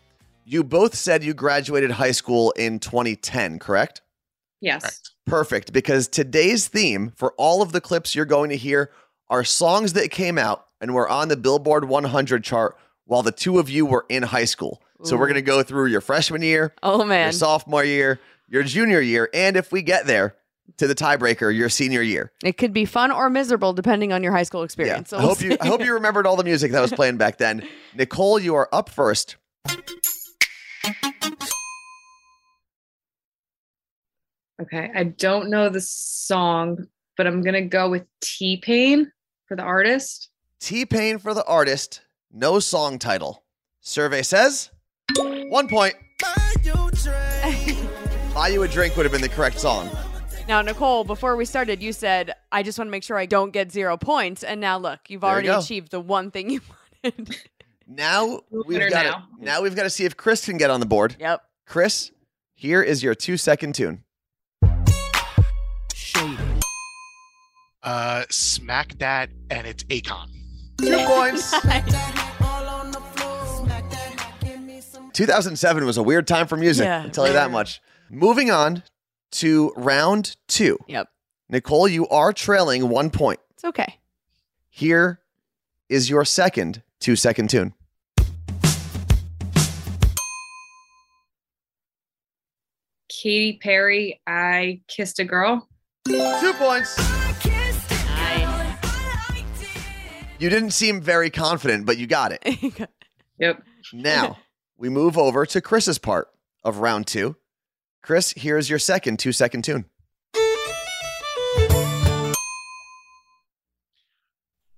you 0.45 0.63
both 0.63 0.95
said 0.95 1.23
you 1.23 1.33
graduated 1.33 1.91
high 1.91 2.11
school 2.11 2.51
in 2.51 2.79
2010, 2.79 3.59
correct? 3.59 4.01
Yes. 4.59 4.83
Right. 4.83 4.93
Perfect, 5.25 5.71
because 5.71 6.07
today's 6.07 6.67
theme 6.67 7.13
for 7.15 7.33
all 7.37 7.61
of 7.61 7.71
the 7.71 7.81
clips 7.81 8.15
you're 8.15 8.25
going 8.25 8.49
to 8.49 8.57
hear 8.57 8.91
are 9.29 9.43
songs 9.43 9.93
that 9.93 10.11
came 10.11 10.37
out 10.37 10.65
and 10.81 10.93
were 10.93 11.07
on 11.07 11.27
the 11.27 11.37
Billboard 11.37 11.85
100 11.85 12.43
chart 12.43 12.75
while 13.05 13.23
the 13.23 13.31
two 13.31 13.59
of 13.59 13.69
you 13.69 13.85
were 13.85 14.05
in 14.09 14.23
high 14.23 14.45
school. 14.45 14.81
So 15.03 15.17
we're 15.17 15.27
going 15.27 15.35
to 15.35 15.41
go 15.41 15.63
through 15.63 15.87
your 15.87 16.01
freshman 16.01 16.43
year, 16.43 16.75
Oh, 16.83 17.03
man, 17.03 17.25
your 17.27 17.31
sophomore 17.31 17.83
year, 17.83 18.19
your 18.47 18.61
junior 18.61 19.01
year, 19.01 19.29
and 19.33 19.57
if 19.57 19.71
we 19.71 19.81
get 19.81 20.05
there 20.05 20.35
to 20.77 20.87
the 20.87 20.95
tiebreaker, 20.95 21.55
your 21.55 21.69
senior 21.69 22.01
year. 22.01 22.31
It 22.43 22.57
could 22.57 22.71
be 22.73 22.85
fun 22.85 23.11
or 23.11 23.29
miserable 23.29 23.73
depending 23.73 24.13
on 24.13 24.21
your 24.23 24.31
high 24.31 24.43
school 24.43 24.63
experience. 24.63 25.09
So 25.09 25.17
I 25.17 25.21
we'll 25.21 25.29
hope 25.29 25.41
you 25.41 25.57
I 25.59 25.67
hope 25.67 25.83
you 25.83 25.93
remembered 25.95 26.27
all 26.27 26.35
the 26.35 26.43
music 26.43 26.71
that 26.71 26.81
was 26.81 26.91
playing 26.91 27.17
back 27.17 27.37
then. 27.37 27.67
Nicole, 27.95 28.39
you 28.39 28.55
are 28.55 28.69
up 28.71 28.89
first. 28.89 29.37
Okay. 34.61 34.91
I 34.95 35.05
don't 35.05 35.49
know 35.49 35.69
the 35.69 35.81
song, 35.81 36.87
but 37.17 37.25
I'm 37.27 37.41
going 37.41 37.55
to 37.55 37.61
go 37.61 37.89
with 37.89 38.05
T 38.21 38.57
Pain 38.57 39.11
for 39.47 39.55
the 39.57 39.63
artist. 39.63 40.29
T 40.59 40.85
Pain 40.85 41.17
for 41.17 41.33
the 41.33 41.43
artist, 41.45 42.01
no 42.31 42.59
song 42.59 42.99
title. 42.99 43.43
Survey 43.81 44.21
says 44.21 44.69
one 45.17 45.67
point. 45.67 45.95
Buy 48.33 48.47
you 48.49 48.61
a 48.63 48.67
drink 48.67 48.95
would 48.95 49.03
have 49.05 49.11
been 49.11 49.21
the 49.21 49.29
correct 49.29 49.59
song. 49.59 49.89
Now, 50.47 50.61
Nicole, 50.61 51.03
before 51.03 51.35
we 51.35 51.45
started, 51.45 51.81
you 51.81 51.91
said, 51.93 52.33
I 52.51 52.63
just 52.63 52.77
want 52.77 52.87
to 52.87 52.91
make 52.91 53.03
sure 53.03 53.17
I 53.17 53.25
don't 53.25 53.51
get 53.51 53.71
zero 53.71 53.97
points. 53.97 54.43
And 54.43 54.61
now 54.61 54.77
look, 54.77 54.99
you've 55.09 55.21
There 55.21 55.29
already 55.29 55.47
go. 55.47 55.59
achieved 55.59 55.91
the 55.91 55.99
one 55.99 56.29
thing 56.31 56.49
you 56.51 56.61
wanted. 57.03 57.35
Now 57.93 58.39
we've 58.49 58.89
got 58.89 59.05
now. 59.05 59.11
To, 59.11 59.45
now 59.45 59.61
we've 59.61 59.75
got 59.75 59.83
to 59.83 59.89
see 59.89 60.05
if 60.05 60.15
Chris 60.15 60.45
can 60.45 60.57
get 60.57 60.69
on 60.69 60.79
the 60.79 60.85
board. 60.85 61.17
yep. 61.19 61.43
Chris, 61.65 62.11
here 62.53 62.81
is 62.81 63.03
your 63.03 63.13
two 63.13 63.35
second 63.35 63.75
tune. 63.75 64.03
Uh, 67.83 68.23
smack 68.29 68.97
that, 68.99 69.29
and 69.49 69.67
it's 69.67 69.83
Akon. 69.85 70.27
Two 70.77 70.97
points. 71.05 71.51
2007 75.13 75.85
was 75.85 75.97
a 75.97 76.03
weird 76.03 76.27
time 76.27 76.47
for 76.47 76.55
music. 76.55 76.85
Yeah, 76.85 77.03
I'll 77.03 77.09
tell 77.09 77.27
you 77.27 77.33
that 77.33 77.51
much. 77.51 77.81
Moving 78.09 78.49
on 78.51 78.83
to 79.31 79.73
round 79.75 80.37
two. 80.47 80.77
Yep. 80.87 81.09
Nicole, 81.49 81.87
you 81.89 82.07
are 82.07 82.31
trailing 82.31 82.87
one 82.87 83.09
point. 83.09 83.39
It's 83.51 83.65
okay. 83.65 83.99
Here 84.69 85.19
is 85.89 86.09
your 86.09 86.23
second 86.23 86.83
two 87.01 87.17
second 87.17 87.49
tune. 87.49 87.73
Katy 93.21 93.59
Perry, 93.61 94.19
I 94.25 94.81
Kissed 94.87 95.19
a 95.19 95.23
Girl. 95.23 95.67
Two 96.07 96.53
points. 96.53 96.97
You 100.39 100.49
didn't 100.49 100.71
seem 100.71 101.01
very 101.01 101.29
confident, 101.29 101.85
but 101.85 101.97
you 101.97 102.07
got 102.07 102.31
it. 102.33 102.89
Yep. 103.39 103.63
Now 103.91 104.37
we 104.77 104.87
move 104.87 105.17
over 105.17 105.47
to 105.47 105.61
Chris's 105.61 105.97
part 105.97 106.27
of 106.63 106.77
round 106.77 107.07
two. 107.07 107.37
Chris, 108.03 108.35
here's 108.37 108.69
your 108.69 108.77
second 108.77 109.17
two 109.17 109.31
second 109.31 109.63
tune. 109.63 109.85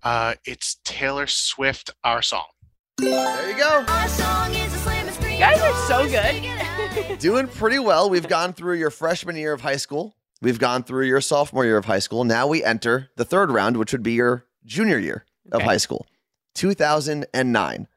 Uh, 0.02 0.36
it's 0.46 0.78
Taylor 0.86 1.28
Swift, 1.28 1.90
our 2.06 2.22
song. 2.22 2.46
There 3.00 3.50
you 3.50 3.58
go. 3.58 3.84
You 5.44 5.50
guys 5.50 5.62
are 5.62 5.88
so 5.88 6.08
good. 6.08 7.20
Doing 7.20 7.48
pretty 7.48 7.80
well. 7.80 8.10
We've 8.10 8.28
gone 8.28 8.54
through 8.54 8.76
your 8.76 8.90
freshman 8.90 9.36
year 9.36 9.52
of 9.52 9.60
high 9.60 9.76
school. 9.76 10.16
We've 10.42 10.60
gone 10.60 10.84
through 10.84 11.06
your 11.06 11.20
sophomore 11.20 11.66
year 11.66 11.76
of 11.78 11.86
high 11.86 12.00
school. 12.00 12.24
Now 12.24 12.48
we 12.48 12.64
enter 12.64 13.10
the 13.18 13.26
third 13.26 13.52
round, 13.52 13.76
which 13.76 13.92
would 13.92 14.04
be 14.04 14.14
your 14.14 14.46
junior 14.66 14.98
year 14.98 15.26
of 15.52 15.62
high 15.62 15.78
school, 15.78 16.06
2009. 16.56 17.88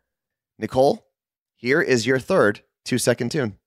Nicole, 0.58 1.06
here 1.54 1.80
is 1.80 2.04
your 2.06 2.18
third 2.18 2.62
two 2.84 2.98
second 2.98 3.30
tune. 3.30 3.58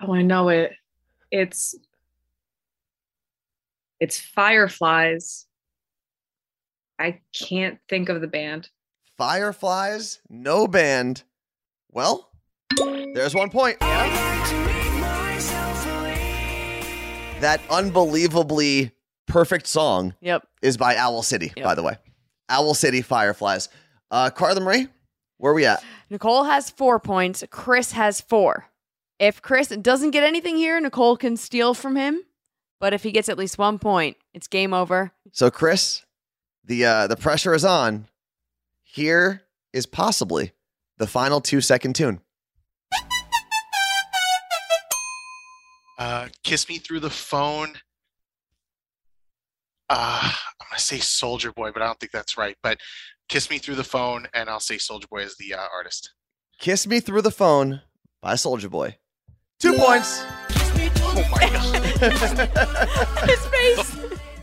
Oh, 0.00 0.12
I 0.12 0.22
know 0.22 0.50
it. 0.50 0.72
It's 1.30 1.74
it's 3.98 4.20
Fireflies. 4.20 5.47
I 6.98 7.20
can't 7.32 7.78
think 7.88 8.08
of 8.08 8.20
the 8.20 8.26
band. 8.26 8.68
Fireflies, 9.16 10.20
no 10.28 10.66
band. 10.66 11.22
Well, 11.90 12.30
there's 13.14 13.34
one 13.34 13.50
point. 13.50 13.78
That 17.40 17.60
unbelievably 17.70 18.90
perfect 19.26 19.66
song 19.68 20.14
yep. 20.20 20.46
is 20.60 20.76
by 20.76 20.96
Owl 20.96 21.22
City, 21.22 21.52
Yep. 21.56 21.64
by 21.64 21.74
the 21.74 21.82
way. 21.82 21.96
Owl 22.48 22.74
City 22.74 23.00
Fireflies. 23.02 23.68
Uh, 24.10 24.30
Carla 24.30 24.60
Marie, 24.60 24.88
where 25.36 25.52
are 25.52 25.54
we 25.54 25.64
at? 25.66 25.84
Nicole 26.10 26.44
has 26.44 26.70
four 26.70 26.98
points. 26.98 27.44
Chris 27.50 27.92
has 27.92 28.20
four. 28.20 28.66
If 29.18 29.42
Chris 29.42 29.68
doesn't 29.68 30.10
get 30.10 30.24
anything 30.24 30.56
here, 30.56 30.80
Nicole 30.80 31.16
can 31.16 31.36
steal 31.36 31.74
from 31.74 31.96
him. 31.96 32.22
But 32.80 32.92
if 32.92 33.02
he 33.02 33.10
gets 33.12 33.28
at 33.28 33.36
least 33.38 33.58
one 33.58 33.78
point, 33.78 34.16
it's 34.32 34.46
game 34.46 34.72
over. 34.72 35.12
So, 35.32 35.50
Chris, 35.50 36.04
the 36.64 36.84
uh, 36.84 37.06
the 37.06 37.16
pressure 37.16 37.54
is 37.54 37.64
on. 37.64 38.06
Here 38.82 39.42
is 39.72 39.86
possibly 39.86 40.52
the 40.98 41.06
final 41.06 41.40
two 41.40 41.60
second 41.60 41.94
tune. 41.94 42.20
Uh, 45.98 46.28
Kiss 46.44 46.68
Me 46.68 46.78
Through 46.78 47.00
the 47.00 47.10
Phone. 47.10 47.74
Uh, 49.90 50.20
I'm 50.60 50.66
going 50.68 50.76
to 50.76 50.80
say 50.80 50.98
Soulja 50.98 51.52
Boy, 51.54 51.72
but 51.72 51.82
I 51.82 51.86
don't 51.86 51.98
think 51.98 52.12
that's 52.12 52.36
right. 52.38 52.56
But 52.62 52.78
Kiss 53.28 53.50
Me 53.50 53.58
Through 53.58 53.74
the 53.76 53.84
Phone, 53.84 54.28
and 54.32 54.48
I'll 54.48 54.60
say 54.60 54.76
Soulja 54.76 55.08
Boy 55.08 55.22
is 55.22 55.36
the 55.38 55.54
uh, 55.54 55.64
artist. 55.74 56.12
Kiss 56.60 56.86
Me 56.86 57.00
Through 57.00 57.22
the 57.22 57.30
Phone 57.30 57.82
by 58.22 58.34
Soulja 58.34 58.70
Boy. 58.70 58.96
Two 59.58 59.74
points. 59.74 60.22
Oh 61.00 61.28
my 61.32 61.50
God. 61.50 61.74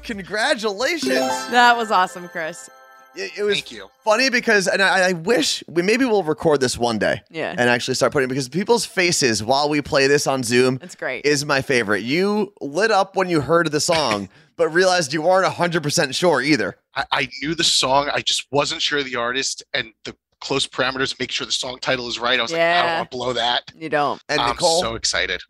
His 0.08 0.16
face. 0.16 0.26
Congratulations. 0.28 1.48
that 1.52 1.76
was 1.78 1.92
awesome, 1.92 2.28
Chris. 2.30 2.70
It, 3.16 3.32
it 3.38 3.44
was 3.44 3.54
Thank 3.56 3.72
you. 3.72 3.90
funny 4.04 4.30
because, 4.30 4.68
and 4.68 4.82
I, 4.82 5.10
I 5.10 5.14
wish 5.14 5.64
we 5.70 5.82
maybe 5.82 6.04
we'll 6.04 6.24
record 6.24 6.60
this 6.60 6.78
one 6.78 7.00
day 7.00 7.22
Yeah. 7.32 7.52
and 7.58 7.70
actually 7.70 7.94
start 7.96 8.12
putting 8.12 8.28
because 8.28 8.50
people's 8.50 8.86
faces 8.86 9.42
while 9.42 9.70
we 9.70 9.82
play 9.82 10.08
this 10.08 10.28
on 10.28 10.44
Zoom 10.44 10.78
That's 10.80 10.96
great. 10.96 11.26
is 11.26 11.46
my 11.46 11.62
favorite. 11.62 12.04
You 12.04 12.54
lit 12.60 12.92
up 12.92 13.16
when 13.16 13.30
you 13.30 13.40
heard 13.40 13.72
the 13.72 13.80
song, 13.80 14.28
but 14.58 14.68
realized 14.70 15.14
you 15.14 15.22
weren't 15.22 15.50
100% 15.50 16.14
sure 16.14 16.42
either. 16.42 16.76
I, 16.94 17.06
I 17.12 17.30
knew 17.42 17.56
the 17.56 17.64
song. 17.64 18.10
I 18.14 18.20
just 18.22 18.48
wasn't 18.52 18.82
sure 18.82 19.00
of 19.00 19.06
the 19.06 19.16
artist 19.16 19.64
and 19.74 19.94
the 20.04 20.14
close 20.42 20.68
parameters. 20.68 21.18
Make 21.18 21.32
sure 21.32 21.46
the 21.46 21.54
song 21.54 21.78
title 21.80 22.10
is 22.10 22.20
right. 22.20 22.38
I 22.38 22.42
was 22.42 22.52
like, 22.52 22.60
I 22.62 22.82
don't 22.82 22.96
want 22.98 23.12
to 23.12 23.18
blow 23.18 23.32
that. 23.34 23.64
you 23.78 23.88
don't. 23.88 24.22
And 24.28 24.42
I'm 24.42 24.50
Nicole, 24.50 24.82
so 24.82 24.96
excited. 24.96 25.42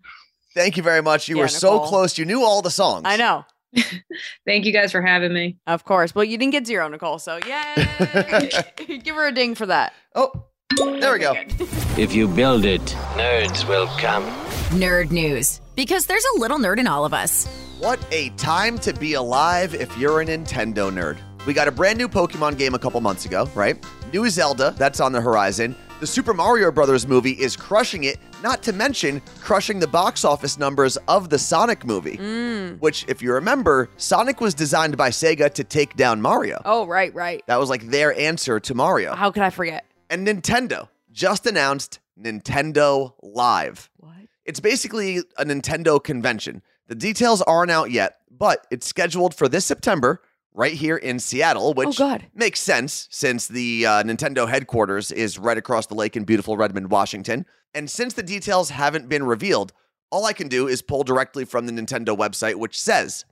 thank 0.54 0.78
you 0.78 0.84
very 0.84 1.02
much. 1.02 1.28
You 1.28 1.38
Yeah, 1.38 1.42
were 1.44 1.48
so 1.48 1.80
close. 1.80 2.16
You 2.20 2.26
knew 2.26 2.44
all 2.44 2.62
the 2.62 2.70
songs. 2.70 3.04
I 3.06 3.18
know. 3.18 3.44
Thank 4.46 4.66
you 4.66 4.72
guys 4.72 4.92
for 4.92 5.02
having 5.02 5.34
me. 5.34 5.58
Of 5.68 5.84
course. 5.86 6.14
Well, 6.16 6.24
you 6.24 6.38
didn't 6.38 6.52
get 6.52 6.66
zero, 6.68 6.88
Nicole. 6.88 7.20
So 7.20 7.40
yay! 7.46 7.76
Give 9.04 9.16
her 9.16 9.28
a 9.28 9.32
ding 9.32 9.56
for 9.56 9.66
that. 9.66 9.94
Oh, 10.16 10.46
there 10.78 11.14
we 11.14 11.20
go. 11.20 11.36
If 11.98 12.14
you 12.14 12.28
build 12.28 12.66
it, 12.66 12.82
nerds 13.16 13.66
will 13.70 13.88
come. 13.98 14.26
Nerd 14.78 15.12
news. 15.12 15.62
Because 15.78 16.08
there's 16.08 16.26
a 16.36 16.40
little 16.40 16.58
nerd 16.60 16.78
in 16.78 16.88
all 16.88 17.06
of 17.06 17.14
us. 17.14 17.48
What 17.80 18.06
a 18.12 18.32
time 18.32 18.78
to 18.80 18.92
be 18.92 19.14
alive 19.14 19.74
if 19.74 19.98
you're 19.98 20.20
a 20.20 20.26
Nintendo 20.26 20.92
nerd. 20.92 21.18
We 21.46 21.54
got 21.54 21.70
a 21.70 21.72
brand 21.72 21.98
new 21.98 22.10
Pokemon 22.10 22.58
game 22.58 22.74
a 22.74 22.80
couple 22.80 23.00
months 23.00 23.26
ago, 23.26 23.50
right? 23.56 23.82
New 24.12 24.30
Zelda, 24.30 24.76
that's 24.78 25.00
on 25.00 25.14
the 25.14 25.22
horizon. 25.22 25.74
The 26.02 26.08
Super 26.08 26.34
Mario 26.34 26.74
Brothers 26.74 27.08
movie 27.08 27.32
is 27.32 27.56
crushing 27.56 28.04
it, 28.04 28.18
not 28.44 28.62
to 28.64 28.74
mention 28.74 29.22
crushing 29.40 29.80
the 29.80 29.88
box 29.88 30.26
office 30.26 30.60
numbers 30.60 30.98
of 31.08 31.30
the 31.30 31.40
Sonic 31.40 31.86
movie. 31.86 32.18
Mm. 32.18 32.82
Which, 32.82 33.06
if 33.08 33.22
you 33.22 33.32
remember, 33.32 33.90
Sonic 33.96 34.42
was 34.42 34.54
designed 34.54 34.98
by 34.98 35.10
Sega 35.10 35.54
to 35.54 35.64
take 35.64 35.96
down 35.96 36.22
Mario. 36.22 36.62
Oh, 36.66 36.86
right, 36.86 37.16
right. 37.16 37.42
That 37.48 37.62
was 37.62 37.70
like 37.70 37.88
their 37.88 38.14
answer 38.20 38.60
to 38.60 38.76
Mario. 38.76 39.16
How 39.16 39.32
could 39.32 39.44
I 39.44 39.50
forget? 39.50 39.86
And 40.10 40.28
Nintendo 40.28 40.90
just 41.14 41.46
announced 41.46 42.00
Nintendo 42.22 43.14
Live. 43.24 43.90
What? 43.96 44.16
It's 44.44 44.60
basically 44.60 45.20
a 45.38 45.46
Nintendo 45.46 46.04
convention. 46.04 46.62
The 46.88 46.96
details 46.96 47.42
aren't 47.42 47.72
out 47.72 47.90
yet, 47.90 48.18
but 48.30 48.68
it's 48.70 48.86
scheduled 48.86 49.34
for 49.34 49.48
this 49.48 49.66
September 49.66 50.22
right 50.56 50.74
here 50.74 50.96
in 50.96 51.20
Seattle, 51.20 51.74
which 51.74 51.88
Oh, 51.88 51.92
makes 52.34 52.60
sense 52.62 53.08
since 53.12 53.48
the 53.48 53.86
uh, 53.86 54.04
Nintendo 54.04 54.48
headquarters 54.48 55.12
is 55.12 55.38
right 55.38 55.58
across 55.58 55.88
the 55.88 55.96
lake 55.96 56.16
in 56.16 56.24
beautiful 56.24 56.56
Redmond, 56.58 56.90
Washington. 56.90 57.46
And 57.74 57.90
since 57.90 58.14
the 58.14 58.24
details 58.24 58.70
haven't 58.70 59.10
been 59.10 59.26
revealed, 59.26 59.74
all 60.12 60.26
I 60.26 60.34
can 60.34 60.48
do 60.48 60.68
is 60.68 60.82
pull 60.82 61.04
directly 61.04 61.44
from 61.44 61.66
the 61.66 61.74
Nintendo 61.74 62.18
website, 62.18 62.56
which 62.56 62.80
says 62.80 63.26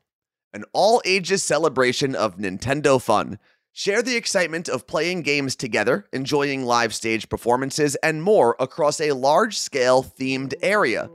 an 0.53 0.65
all 0.73 1.01
ages 1.05 1.41
celebration 1.43 2.13
of 2.13 2.37
Nintendo 2.37 3.01
fun. 3.01 3.39
Share 3.71 4.03
the 4.03 4.17
excitement 4.17 4.69
of 4.69 4.85
playing 4.85 5.21
games 5.23 5.55
together, 5.55 6.05
enjoying 6.13 6.65
live 6.65 6.93
stage 6.93 7.27
performances, 7.29 7.95
and 8.03 8.21
more 8.21 8.55
across 8.59 8.99
a 9.01 9.13
large 9.13 9.57
scale 9.57 10.03
themed 10.03 10.53
area. 10.61 11.09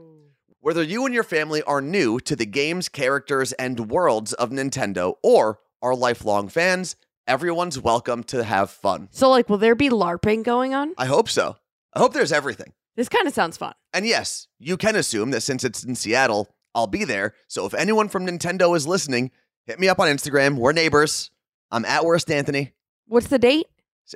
Whether 0.59 0.83
you 0.83 1.05
and 1.05 1.13
your 1.13 1.23
family 1.23 1.61
are 1.63 1.81
new 1.81 2.19
to 2.21 2.35
the 2.35 2.45
games, 2.45 2.89
characters, 2.89 3.53
and 3.53 3.89
worlds 3.89 4.33
of 4.33 4.49
Nintendo 4.49 5.13
or 5.23 5.59
are 5.81 5.95
lifelong 5.95 6.49
fans, 6.49 6.95
everyone's 7.27 7.79
welcome 7.79 8.23
to 8.25 8.43
have 8.43 8.69
fun. 8.69 9.09
So, 9.11 9.29
like, 9.29 9.49
will 9.49 9.57
there 9.57 9.75
be 9.75 9.89
LARPing 9.89 10.43
going 10.43 10.73
on? 10.73 10.93
I 10.97 11.05
hope 11.05 11.29
so. 11.29 11.57
I 11.93 11.99
hope 11.99 12.13
there's 12.13 12.31
everything. 12.31 12.73
This 12.95 13.09
kind 13.09 13.27
of 13.27 13.33
sounds 13.33 13.57
fun. 13.57 13.73
And 13.93 14.05
yes, 14.05 14.47
you 14.59 14.77
can 14.77 14.95
assume 14.95 15.31
that 15.31 15.41
since 15.41 15.63
it's 15.63 15.83
in 15.83 15.95
Seattle, 15.95 16.49
I'll 16.75 16.87
be 16.87 17.03
there. 17.03 17.33
So 17.47 17.65
if 17.65 17.73
anyone 17.73 18.09
from 18.09 18.25
Nintendo 18.25 18.75
is 18.75 18.85
listening, 18.85 19.31
hit 19.65 19.79
me 19.79 19.87
up 19.87 19.99
on 19.99 20.07
Instagram. 20.07 20.57
We're 20.57 20.73
neighbors. 20.73 21.31
I'm 21.71 21.85
at 21.85 22.03
Worst 22.03 22.29
Anthony. 22.29 22.73
What's 23.07 23.27
the 23.27 23.39
date? 23.39 23.67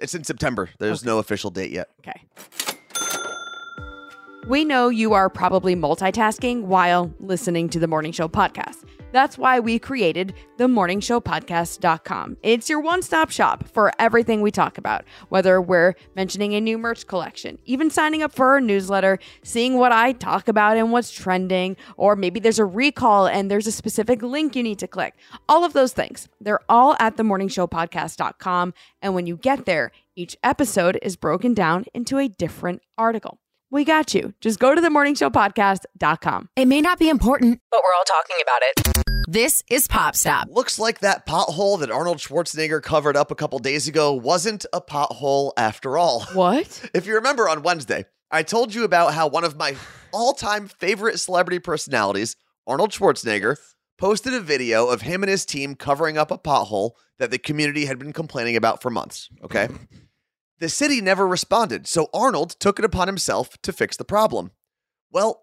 It's 0.01 0.15
in 0.15 0.23
September. 0.23 0.69
There's 0.79 1.05
no 1.05 1.19
official 1.19 1.49
date 1.49 1.71
yet. 1.71 1.89
Okay. 1.99 2.21
We 4.47 4.65
know 4.65 4.89
you 4.89 5.13
are 5.13 5.29
probably 5.29 5.75
multitasking 5.75 6.63
while 6.63 7.13
listening 7.19 7.69
to 7.69 7.79
the 7.79 7.87
Morning 7.87 8.11
Show 8.11 8.27
podcast. 8.27 8.83
That's 9.13 9.37
why 9.37 9.59
we 9.59 9.77
created 9.77 10.33
the 10.57 10.65
morningshowpodcast.com. 10.65 12.37
It's 12.41 12.67
your 12.67 12.79
one 12.79 13.03
stop 13.03 13.29
shop 13.29 13.67
for 13.67 13.91
everything 13.99 14.41
we 14.41 14.49
talk 14.49 14.79
about, 14.79 15.05
whether 15.29 15.61
we're 15.61 15.93
mentioning 16.15 16.55
a 16.55 16.59
new 16.61 16.79
merch 16.79 17.05
collection, 17.05 17.59
even 17.65 17.91
signing 17.91 18.23
up 18.23 18.33
for 18.33 18.47
our 18.47 18.59
newsletter, 18.59 19.19
seeing 19.43 19.77
what 19.77 19.91
I 19.91 20.13
talk 20.13 20.47
about 20.47 20.77
and 20.77 20.91
what's 20.91 21.11
trending, 21.11 21.77
or 21.95 22.15
maybe 22.15 22.39
there's 22.39 22.57
a 22.57 22.65
recall 22.65 23.27
and 23.27 23.51
there's 23.51 23.67
a 23.67 23.71
specific 23.71 24.23
link 24.23 24.55
you 24.55 24.63
need 24.63 24.79
to 24.79 24.87
click. 24.87 25.13
All 25.47 25.63
of 25.63 25.73
those 25.73 25.93
things, 25.93 26.27
they're 26.41 26.59
all 26.67 26.95
at 26.99 27.15
the 27.15 27.23
morningshowpodcast.com. 27.23 28.73
And 29.03 29.13
when 29.13 29.27
you 29.27 29.37
get 29.37 29.65
there, 29.65 29.91
each 30.15 30.35
episode 30.43 30.97
is 31.03 31.15
broken 31.15 31.53
down 31.53 31.85
into 31.93 32.17
a 32.17 32.27
different 32.27 32.81
article. 32.97 33.37
We 33.73 33.85
got 33.85 34.13
you. 34.13 34.35
Just 34.39 34.59
go 34.59 34.75
to 34.75 34.79
the 34.79 34.89
morningshowpodcast.com. 34.89 36.49
It 36.55 36.67
may 36.67 36.79
not 36.79 36.99
be 36.99 37.09
important, 37.09 37.59
but 37.71 37.81
we're 37.83 37.97
all 37.97 38.03
talking 38.05 38.35
about 38.39 38.61
it. 38.61 39.25
This 39.27 39.63
is 39.67 39.87
Pop 39.87 40.15
Stop. 40.15 40.47
Looks 40.51 40.77
like 40.77 40.99
that 40.99 41.25
pothole 41.25 41.79
that 41.79 41.89
Arnold 41.89 42.19
Schwarzenegger 42.19 42.83
covered 42.83 43.17
up 43.17 43.31
a 43.31 43.35
couple 43.35 43.57
days 43.57 43.87
ago 43.87 44.13
wasn't 44.13 44.67
a 44.73 44.79
pothole 44.79 45.53
after 45.57 45.97
all. 45.97 46.23
What? 46.33 46.87
If 46.93 47.07
you 47.07 47.15
remember 47.15 47.49
on 47.49 47.63
Wednesday, 47.63 48.05
I 48.29 48.43
told 48.43 48.75
you 48.75 48.83
about 48.83 49.15
how 49.15 49.27
one 49.27 49.43
of 49.43 49.57
my 49.57 49.75
all 50.11 50.33
time 50.33 50.67
favorite 50.67 51.19
celebrity 51.19 51.57
personalities, 51.57 52.35
Arnold 52.67 52.91
Schwarzenegger, 52.91 53.55
posted 53.97 54.35
a 54.35 54.39
video 54.39 54.85
of 54.85 55.01
him 55.01 55.23
and 55.23 55.31
his 55.31 55.47
team 55.47 55.73
covering 55.73 56.15
up 56.15 56.29
a 56.29 56.37
pothole 56.37 56.91
that 57.17 57.31
the 57.31 57.39
community 57.39 57.85
had 57.85 57.97
been 57.97 58.13
complaining 58.13 58.55
about 58.55 58.83
for 58.83 58.91
months. 58.91 59.29
Okay. 59.43 59.67
The 60.63 60.69
city 60.69 61.01
never 61.01 61.27
responded, 61.27 61.87
so 61.87 62.07
Arnold 62.13 62.51
took 62.51 62.79
it 62.79 62.85
upon 62.85 63.09
himself 63.09 63.61
to 63.63 63.73
fix 63.73 63.97
the 63.97 64.05
problem. 64.05 64.51
Well, 65.11 65.41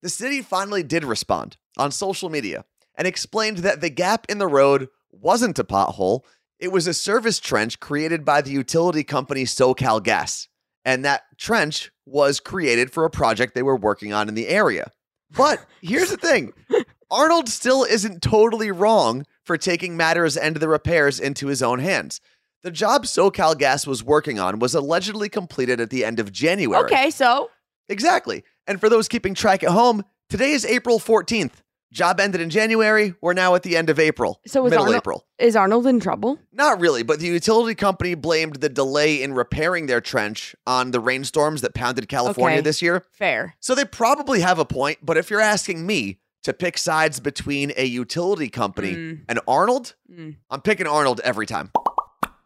the 0.00 0.08
city 0.08 0.42
finally 0.42 0.84
did 0.84 1.02
respond 1.02 1.56
on 1.76 1.90
social 1.90 2.30
media 2.30 2.64
and 2.94 3.08
explained 3.08 3.58
that 3.58 3.80
the 3.80 3.90
gap 3.90 4.26
in 4.28 4.38
the 4.38 4.46
road 4.46 4.86
wasn't 5.10 5.58
a 5.58 5.64
pothole, 5.64 6.20
it 6.60 6.70
was 6.70 6.86
a 6.86 6.94
service 6.94 7.40
trench 7.40 7.80
created 7.80 8.24
by 8.24 8.42
the 8.42 8.52
utility 8.52 9.02
company 9.02 9.42
SoCal 9.42 10.00
Gas. 10.00 10.46
And 10.84 11.04
that 11.04 11.22
trench 11.36 11.90
was 12.06 12.38
created 12.38 12.92
for 12.92 13.04
a 13.04 13.10
project 13.10 13.56
they 13.56 13.62
were 13.64 13.74
working 13.74 14.12
on 14.12 14.28
in 14.28 14.36
the 14.36 14.46
area. 14.46 14.92
But 15.36 15.66
here's 15.82 16.10
the 16.10 16.16
thing 16.16 16.52
Arnold 17.10 17.48
still 17.48 17.82
isn't 17.82 18.22
totally 18.22 18.70
wrong 18.70 19.26
for 19.42 19.58
taking 19.58 19.96
matters 19.96 20.36
and 20.36 20.54
the 20.54 20.68
repairs 20.68 21.18
into 21.18 21.48
his 21.48 21.60
own 21.60 21.80
hands. 21.80 22.20
The 22.64 22.70
job 22.70 23.04
SoCal 23.04 23.56
Gas 23.58 23.86
was 23.86 24.02
working 24.02 24.40
on 24.40 24.58
was 24.58 24.74
allegedly 24.74 25.28
completed 25.28 25.80
at 25.80 25.90
the 25.90 26.02
end 26.04 26.18
of 26.18 26.32
January. 26.32 26.82
Okay, 26.84 27.10
so 27.10 27.50
Exactly. 27.90 28.42
And 28.66 28.80
for 28.80 28.88
those 28.88 29.06
keeping 29.08 29.34
track 29.34 29.62
at 29.62 29.68
home, 29.70 30.02
today 30.30 30.52
is 30.52 30.64
April 30.64 30.98
14th. 30.98 31.60
Job 31.92 32.18
ended 32.18 32.40
in 32.40 32.48
January. 32.48 33.14
We're 33.20 33.34
now 33.34 33.54
at 33.54 33.62
the 33.62 33.76
end 33.76 33.90
of 33.90 33.98
April. 33.98 34.40
So 34.46 34.64
is 34.64 34.70
middle 34.70 34.86
Arnold- 34.86 34.96
April. 35.02 35.26
is 35.38 35.54
Arnold 35.54 35.86
in 35.86 36.00
trouble? 36.00 36.38
Not 36.50 36.80
really, 36.80 37.02
but 37.02 37.20
the 37.20 37.26
utility 37.26 37.74
company 37.74 38.14
blamed 38.14 38.56
the 38.56 38.70
delay 38.70 39.22
in 39.22 39.34
repairing 39.34 39.84
their 39.84 40.00
trench 40.00 40.56
on 40.66 40.90
the 40.90 40.98
rainstorms 41.00 41.60
that 41.60 41.74
pounded 41.74 42.08
California 42.08 42.56
Okay. 42.58 42.62
this 42.64 42.80
year. 42.80 43.04
Fair. 43.12 43.54
So 43.60 43.74
they 43.74 43.84
probably 43.84 44.40
have 44.40 44.58
a 44.58 44.64
point, 44.64 44.98
but 45.02 45.18
if 45.18 45.28
you're 45.30 45.40
asking 45.40 45.86
me 45.86 46.18
to 46.44 46.52
pick 46.54 46.78
sides 46.78 47.20
between 47.20 47.72
a 47.76 47.84
utility 47.84 48.48
company 48.48 48.94
Mm. 48.94 49.20
and 49.28 49.40
Arnold, 49.46 49.94
Mm. 50.10 50.36
I'm 50.50 50.62
picking 50.62 50.86
Arnold 50.86 51.20
every 51.22 51.46
time. 51.46 51.70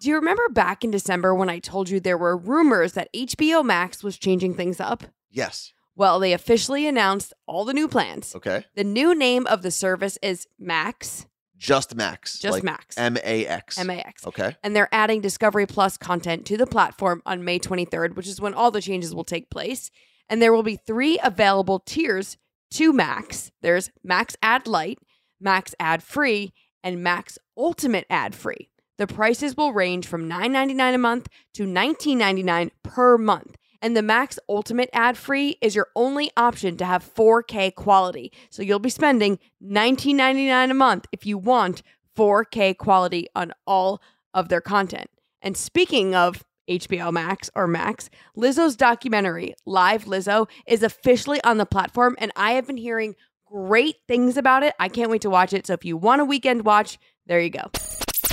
Do 0.00 0.08
you 0.08 0.14
remember 0.14 0.48
back 0.48 0.84
in 0.84 0.90
December 0.90 1.34
when 1.34 1.48
I 1.50 1.58
told 1.58 1.88
you 1.88 1.98
there 1.98 2.18
were 2.18 2.36
rumors 2.36 2.92
that 2.92 3.12
HBO 3.12 3.64
Max 3.64 4.02
was 4.04 4.16
changing 4.16 4.54
things 4.54 4.78
up? 4.80 5.04
Yes. 5.30 5.72
Well, 5.96 6.20
they 6.20 6.32
officially 6.32 6.86
announced 6.86 7.32
all 7.46 7.64
the 7.64 7.72
new 7.74 7.88
plans. 7.88 8.34
Okay. 8.36 8.64
The 8.76 8.84
new 8.84 9.14
name 9.14 9.46
of 9.48 9.62
the 9.62 9.72
service 9.72 10.16
is 10.22 10.46
Max, 10.56 11.26
Just 11.56 11.96
Max. 11.96 12.38
just 12.38 12.52
like 12.52 12.62
Max, 12.62 12.96
M 12.96 13.16
A 13.24 13.46
X. 13.46 13.76
M 13.76 13.90
A 13.90 13.94
X. 13.94 14.24
Okay. 14.24 14.54
And 14.62 14.76
they're 14.76 14.88
adding 14.92 15.20
Discovery 15.20 15.66
Plus 15.66 15.96
content 15.96 16.46
to 16.46 16.56
the 16.56 16.66
platform 16.68 17.20
on 17.26 17.44
May 17.44 17.58
23rd, 17.58 18.14
which 18.14 18.28
is 18.28 18.40
when 18.40 18.54
all 18.54 18.70
the 18.70 18.80
changes 18.80 19.12
will 19.12 19.24
take 19.24 19.50
place. 19.50 19.90
And 20.28 20.40
there 20.40 20.52
will 20.52 20.62
be 20.62 20.76
three 20.76 21.18
available 21.24 21.80
tiers 21.80 22.36
to 22.74 22.92
Max. 22.92 23.50
There's 23.62 23.90
Max 24.04 24.36
Ad 24.40 24.68
Lite, 24.68 25.00
Max 25.40 25.74
Ad 25.80 26.04
Free, 26.04 26.52
and 26.84 27.02
Max 27.02 27.38
Ultimate 27.56 28.06
Ad 28.08 28.36
Free. 28.36 28.68
The 28.98 29.06
prices 29.06 29.56
will 29.56 29.72
range 29.72 30.06
from 30.06 30.28
$9.99 30.28 30.94
a 30.94 30.98
month 30.98 31.28
to 31.54 31.64
$19.99 31.64 32.70
per 32.82 33.16
month. 33.16 33.56
And 33.80 33.96
the 33.96 34.02
Max 34.02 34.40
Ultimate 34.48 34.90
Ad 34.92 35.16
Free 35.16 35.56
is 35.60 35.76
your 35.76 35.86
only 35.94 36.32
option 36.36 36.76
to 36.78 36.84
have 36.84 37.14
4K 37.14 37.74
quality. 37.76 38.32
So 38.50 38.62
you'll 38.62 38.80
be 38.80 38.90
spending 38.90 39.38
$19.99 39.64 40.72
a 40.72 40.74
month 40.74 41.06
if 41.12 41.24
you 41.24 41.38
want 41.38 41.82
4K 42.16 42.76
quality 42.76 43.28
on 43.36 43.52
all 43.66 44.02
of 44.34 44.48
their 44.48 44.60
content. 44.60 45.08
And 45.40 45.56
speaking 45.56 46.16
of 46.16 46.44
HBO 46.68 47.12
Max 47.12 47.48
or 47.54 47.68
Max, 47.68 48.10
Lizzo's 48.36 48.74
documentary, 48.74 49.54
Live 49.64 50.04
Lizzo, 50.04 50.48
is 50.66 50.82
officially 50.82 51.42
on 51.44 51.58
the 51.58 51.64
platform, 51.64 52.16
and 52.18 52.32
I 52.34 52.52
have 52.52 52.66
been 52.66 52.76
hearing 52.76 53.14
great 53.46 53.96
things 54.06 54.36
about 54.36 54.64
it. 54.64 54.74
I 54.78 54.88
can't 54.88 55.10
wait 55.10 55.22
to 55.22 55.30
watch 55.30 55.52
it. 55.52 55.66
So 55.66 55.72
if 55.72 55.84
you 55.84 55.96
want 55.96 56.20
a 56.20 56.24
weekend 56.24 56.66
watch, 56.66 56.98
there 57.26 57.40
you 57.40 57.50
go. 57.50 57.70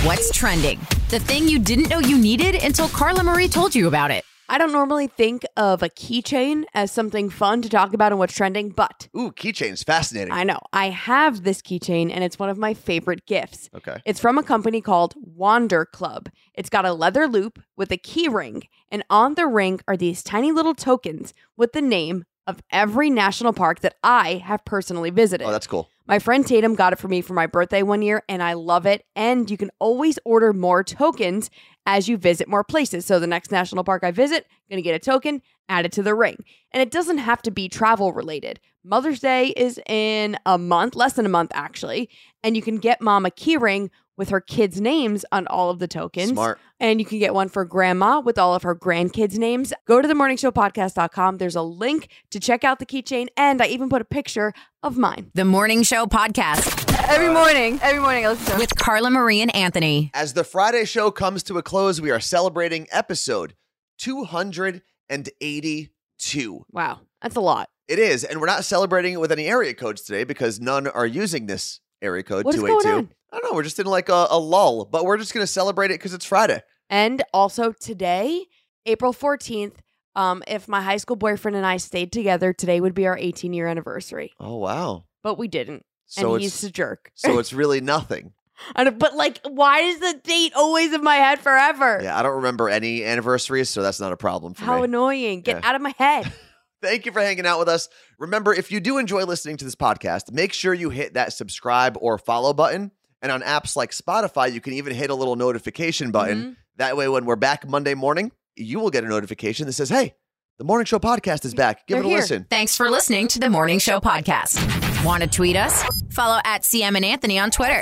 What's 0.02 0.30
trending? 0.30 0.78
The 1.08 1.18
thing 1.18 1.48
you 1.48 1.58
didn't 1.58 1.88
know 1.88 1.98
you 1.98 2.18
needed 2.18 2.54
until 2.56 2.88
Carla 2.88 3.24
Marie 3.24 3.48
told 3.48 3.74
you 3.74 3.88
about 3.88 4.10
it. 4.10 4.24
I 4.48 4.58
don't 4.58 4.70
normally 4.70 5.08
think 5.08 5.44
of 5.56 5.82
a 5.82 5.88
keychain 5.88 6.64
as 6.74 6.92
something 6.92 7.30
fun 7.30 7.62
to 7.62 7.68
talk 7.68 7.94
about 7.94 8.12
and 8.12 8.18
what's 8.18 8.34
trending, 8.34 8.68
but 8.68 9.08
Ooh, 9.16 9.32
keychains. 9.32 9.84
Fascinating. 9.84 10.32
I 10.32 10.44
know 10.44 10.58
I 10.72 10.90
have 10.90 11.42
this 11.42 11.60
keychain 11.62 12.12
and 12.12 12.22
it's 12.22 12.38
one 12.38 12.48
of 12.48 12.58
my 12.58 12.74
favorite 12.74 13.26
gifts. 13.26 13.70
okay. 13.74 14.00
It's 14.04 14.20
from 14.20 14.38
a 14.38 14.42
company 14.42 14.80
called 14.80 15.14
Wander 15.16 15.84
Club. 15.84 16.28
It's 16.54 16.68
got 16.68 16.84
a 16.84 16.92
leather 16.92 17.26
loop 17.26 17.60
with 17.76 17.90
a 17.90 17.96
key 17.96 18.28
ring, 18.28 18.62
and 18.90 19.02
on 19.10 19.34
the 19.34 19.46
ring 19.46 19.80
are 19.88 19.96
these 19.96 20.22
tiny 20.22 20.52
little 20.52 20.74
tokens 20.74 21.34
with 21.56 21.72
the 21.72 21.82
name 21.82 22.24
of 22.46 22.62
every 22.70 23.10
national 23.10 23.52
park 23.52 23.80
that 23.80 23.96
I 24.04 24.42
have 24.44 24.64
personally 24.64 25.10
visited. 25.10 25.44
Oh, 25.44 25.50
that's 25.50 25.66
cool. 25.66 25.88
My 26.08 26.20
friend 26.20 26.46
Tatum 26.46 26.76
got 26.76 26.92
it 26.92 27.00
for 27.00 27.08
me 27.08 27.20
for 27.20 27.34
my 27.34 27.46
birthday 27.46 27.82
one 27.82 28.00
year, 28.00 28.22
and 28.28 28.40
I 28.40 28.52
love 28.52 28.86
it. 28.86 29.04
And 29.16 29.50
you 29.50 29.56
can 29.56 29.70
always 29.80 30.20
order 30.24 30.52
more 30.52 30.84
tokens 30.84 31.50
as 31.84 32.08
you 32.08 32.16
visit 32.16 32.48
more 32.48 32.62
places. 32.62 33.04
So 33.06 33.18
the 33.18 33.26
next 33.26 33.50
national 33.50 33.82
park 33.82 34.04
I 34.04 34.12
visit, 34.12 34.46
gonna 34.70 34.82
get 34.82 34.94
a 34.94 35.00
token, 35.00 35.42
add 35.68 35.84
it 35.84 35.92
to 35.92 36.02
the 36.02 36.14
ring. 36.14 36.44
And 36.72 36.80
it 36.80 36.92
doesn't 36.92 37.18
have 37.18 37.42
to 37.42 37.50
be 37.50 37.68
travel 37.68 38.12
related. 38.12 38.60
Mother's 38.84 39.18
Day 39.18 39.48
is 39.48 39.80
in 39.86 40.36
a 40.46 40.58
month, 40.58 40.94
less 40.94 41.14
than 41.14 41.26
a 41.26 41.30
month 41.30 41.50
actually, 41.54 42.08
and 42.44 42.54
you 42.54 42.62
can 42.62 42.76
get 42.76 43.00
mom 43.00 43.26
a 43.26 43.30
keyring 43.30 43.90
with 44.16 44.30
her 44.30 44.40
kids' 44.40 44.80
names 44.80 45.24
on 45.32 45.46
all 45.46 45.70
of 45.70 45.78
the 45.78 45.88
tokens. 45.88 46.30
Smart. 46.30 46.58
And 46.78 47.00
you 47.00 47.06
can 47.06 47.18
get 47.18 47.34
one 47.34 47.48
for 47.48 47.64
grandma 47.64 48.20
with 48.20 48.38
all 48.38 48.54
of 48.54 48.62
her 48.62 48.74
grandkids' 48.74 49.38
names. 49.38 49.72
Go 49.86 50.02
to 50.02 50.08
themorningshowpodcast.com. 50.08 51.38
There's 51.38 51.56
a 51.56 51.62
link 51.62 52.08
to 52.30 52.40
check 52.40 52.64
out 52.64 52.78
the 52.78 52.86
keychain, 52.86 53.28
and 53.36 53.62
I 53.62 53.66
even 53.66 53.88
put 53.88 54.02
a 54.02 54.06
picture 54.06 54.52
of 54.82 54.98
mine. 54.98 55.30
The 55.34 55.44
Morning 55.44 55.82
Show 55.82 56.06
Podcast 56.06 56.84
Every 57.08 57.32
morning, 57.32 57.78
every 57.82 58.00
morning 58.00 58.26
I 58.26 58.30
listen 58.30 58.54
to 58.54 58.58
with 58.58 58.76
Carla 58.76 59.10
Marie 59.10 59.40
and 59.40 59.54
Anthony. 59.54 60.10
As 60.12 60.32
the 60.32 60.42
Friday 60.42 60.84
show 60.84 61.12
comes 61.12 61.44
to 61.44 61.56
a 61.56 61.62
close, 61.62 62.00
we 62.00 62.10
are 62.10 62.18
celebrating 62.18 62.88
episode 62.90 63.54
282. 63.98 66.64
Wow, 66.72 67.02
that's 67.22 67.36
a 67.36 67.40
lot. 67.40 67.68
It 67.86 68.00
is, 68.00 68.24
and 68.24 68.40
we're 68.40 68.46
not 68.46 68.64
celebrating 68.64 69.12
it 69.12 69.20
with 69.20 69.30
any 69.30 69.46
area 69.46 69.72
codes 69.74 70.02
today 70.02 70.24
because 70.24 70.58
none 70.58 70.88
are 70.88 71.06
using 71.06 71.46
this 71.46 71.78
area 72.02 72.24
code 72.24 72.44
What 72.44 72.56
is 72.56 72.60
going 72.60 72.82
282. 72.82 73.14
I 73.36 73.40
don't 73.40 73.50
know, 73.52 73.54
we're 73.56 73.62
just 73.64 73.78
in 73.78 73.86
like 73.86 74.08
a, 74.08 74.26
a 74.30 74.38
lull, 74.38 74.86
but 74.86 75.04
we're 75.04 75.18
just 75.18 75.34
going 75.34 75.42
to 75.42 75.52
celebrate 75.52 75.90
it 75.90 75.94
because 76.00 76.14
it's 76.14 76.24
Friday. 76.24 76.62
And 76.88 77.22
also 77.34 77.72
today, 77.72 78.46
April 78.86 79.12
14th, 79.12 79.74
um, 80.14 80.42
if 80.46 80.68
my 80.68 80.80
high 80.80 80.96
school 80.96 81.16
boyfriend 81.16 81.54
and 81.56 81.66
I 81.66 81.76
stayed 81.76 82.12
together, 82.12 82.54
today 82.54 82.80
would 82.80 82.94
be 82.94 83.06
our 83.06 83.18
18 83.18 83.52
year 83.52 83.66
anniversary. 83.66 84.32
Oh, 84.40 84.56
wow. 84.56 85.04
But 85.22 85.36
we 85.36 85.48
didn't. 85.48 85.84
So 86.06 86.34
and 86.34 86.42
he's 86.42 86.62
a 86.64 86.70
jerk. 86.70 87.10
so 87.14 87.38
it's 87.40 87.52
really 87.52 87.82
nothing. 87.82 88.32
And- 88.74 88.98
but 88.98 89.14
like, 89.14 89.40
why 89.46 89.80
is 89.80 89.98
the 90.00 90.18
date 90.24 90.52
always 90.56 90.94
in 90.94 91.02
my 91.04 91.16
head 91.16 91.40
forever? 91.40 92.00
Yeah, 92.02 92.18
I 92.18 92.22
don't 92.22 92.36
remember 92.36 92.70
any 92.70 93.04
anniversaries, 93.04 93.68
so 93.68 93.82
that's 93.82 94.00
not 94.00 94.12
a 94.12 94.16
problem 94.16 94.54
for 94.54 94.62
me. 94.62 94.66
How 94.66 94.78
me. 94.78 94.84
annoying. 94.84 95.42
Get 95.42 95.56
Yeah. 95.62 95.68
out 95.68 95.74
of 95.74 95.82
my 95.82 95.92
head. 95.98 96.32
Thank 96.82 97.04
you 97.06 97.12
for 97.12 97.20
hanging 97.20 97.46
out 97.46 97.58
with 97.58 97.68
us. 97.68 97.88
Remember, 98.18 98.54
if 98.54 98.70
you 98.70 98.80
do 98.80 98.98
enjoy 98.98 99.24
listening 99.24 99.56
to 99.58 99.64
this 99.64 99.74
podcast, 99.74 100.30
make 100.32 100.52
sure 100.52 100.72
you 100.72 100.90
hit 100.90 101.14
that 101.14 101.32
subscribe 101.32 101.98
or 102.00 102.16
follow 102.18 102.52
button. 102.52 102.92
And 103.22 103.32
on 103.32 103.42
apps 103.42 103.76
like 103.76 103.90
Spotify, 103.92 104.52
you 104.52 104.60
can 104.60 104.74
even 104.74 104.94
hit 104.94 105.10
a 105.10 105.14
little 105.14 105.36
notification 105.36 106.10
button. 106.10 106.42
Mhm. 106.42 106.56
That 106.76 106.96
way, 106.96 107.08
when 107.08 107.24
we're 107.24 107.36
back 107.36 107.66
Monday 107.68 107.94
morning, 107.94 108.30
you 108.56 108.78
will 108.78 108.90
get 108.90 109.04
a 109.04 109.08
notification 109.08 109.66
that 109.66 109.72
says, 109.72 109.88
Hey, 109.88 110.14
the 110.58 110.64
Morning 110.64 110.84
Show 110.84 110.98
podcast 110.98 111.44
is 111.44 111.54
back. 111.54 111.86
Give 111.86 111.96
They're 111.96 112.02
it 112.04 112.06
a 112.06 112.08
here. 112.08 112.18
listen. 112.18 112.46
Thanks 112.50 112.76
for 112.76 112.90
listening 112.90 113.28
to 113.28 113.38
the 113.38 113.48
Morning 113.50 113.78
Show 113.78 114.00
Podcast. 114.00 115.04
Want 115.04 115.22
to 115.22 115.28
tweet 115.28 115.56
us? 115.56 115.82
Follow 116.10 116.40
at 116.44 116.62
CM 116.62 116.96
and 116.96 117.04
Anthony 117.04 117.38
on 117.38 117.50
Twitter. 117.50 117.80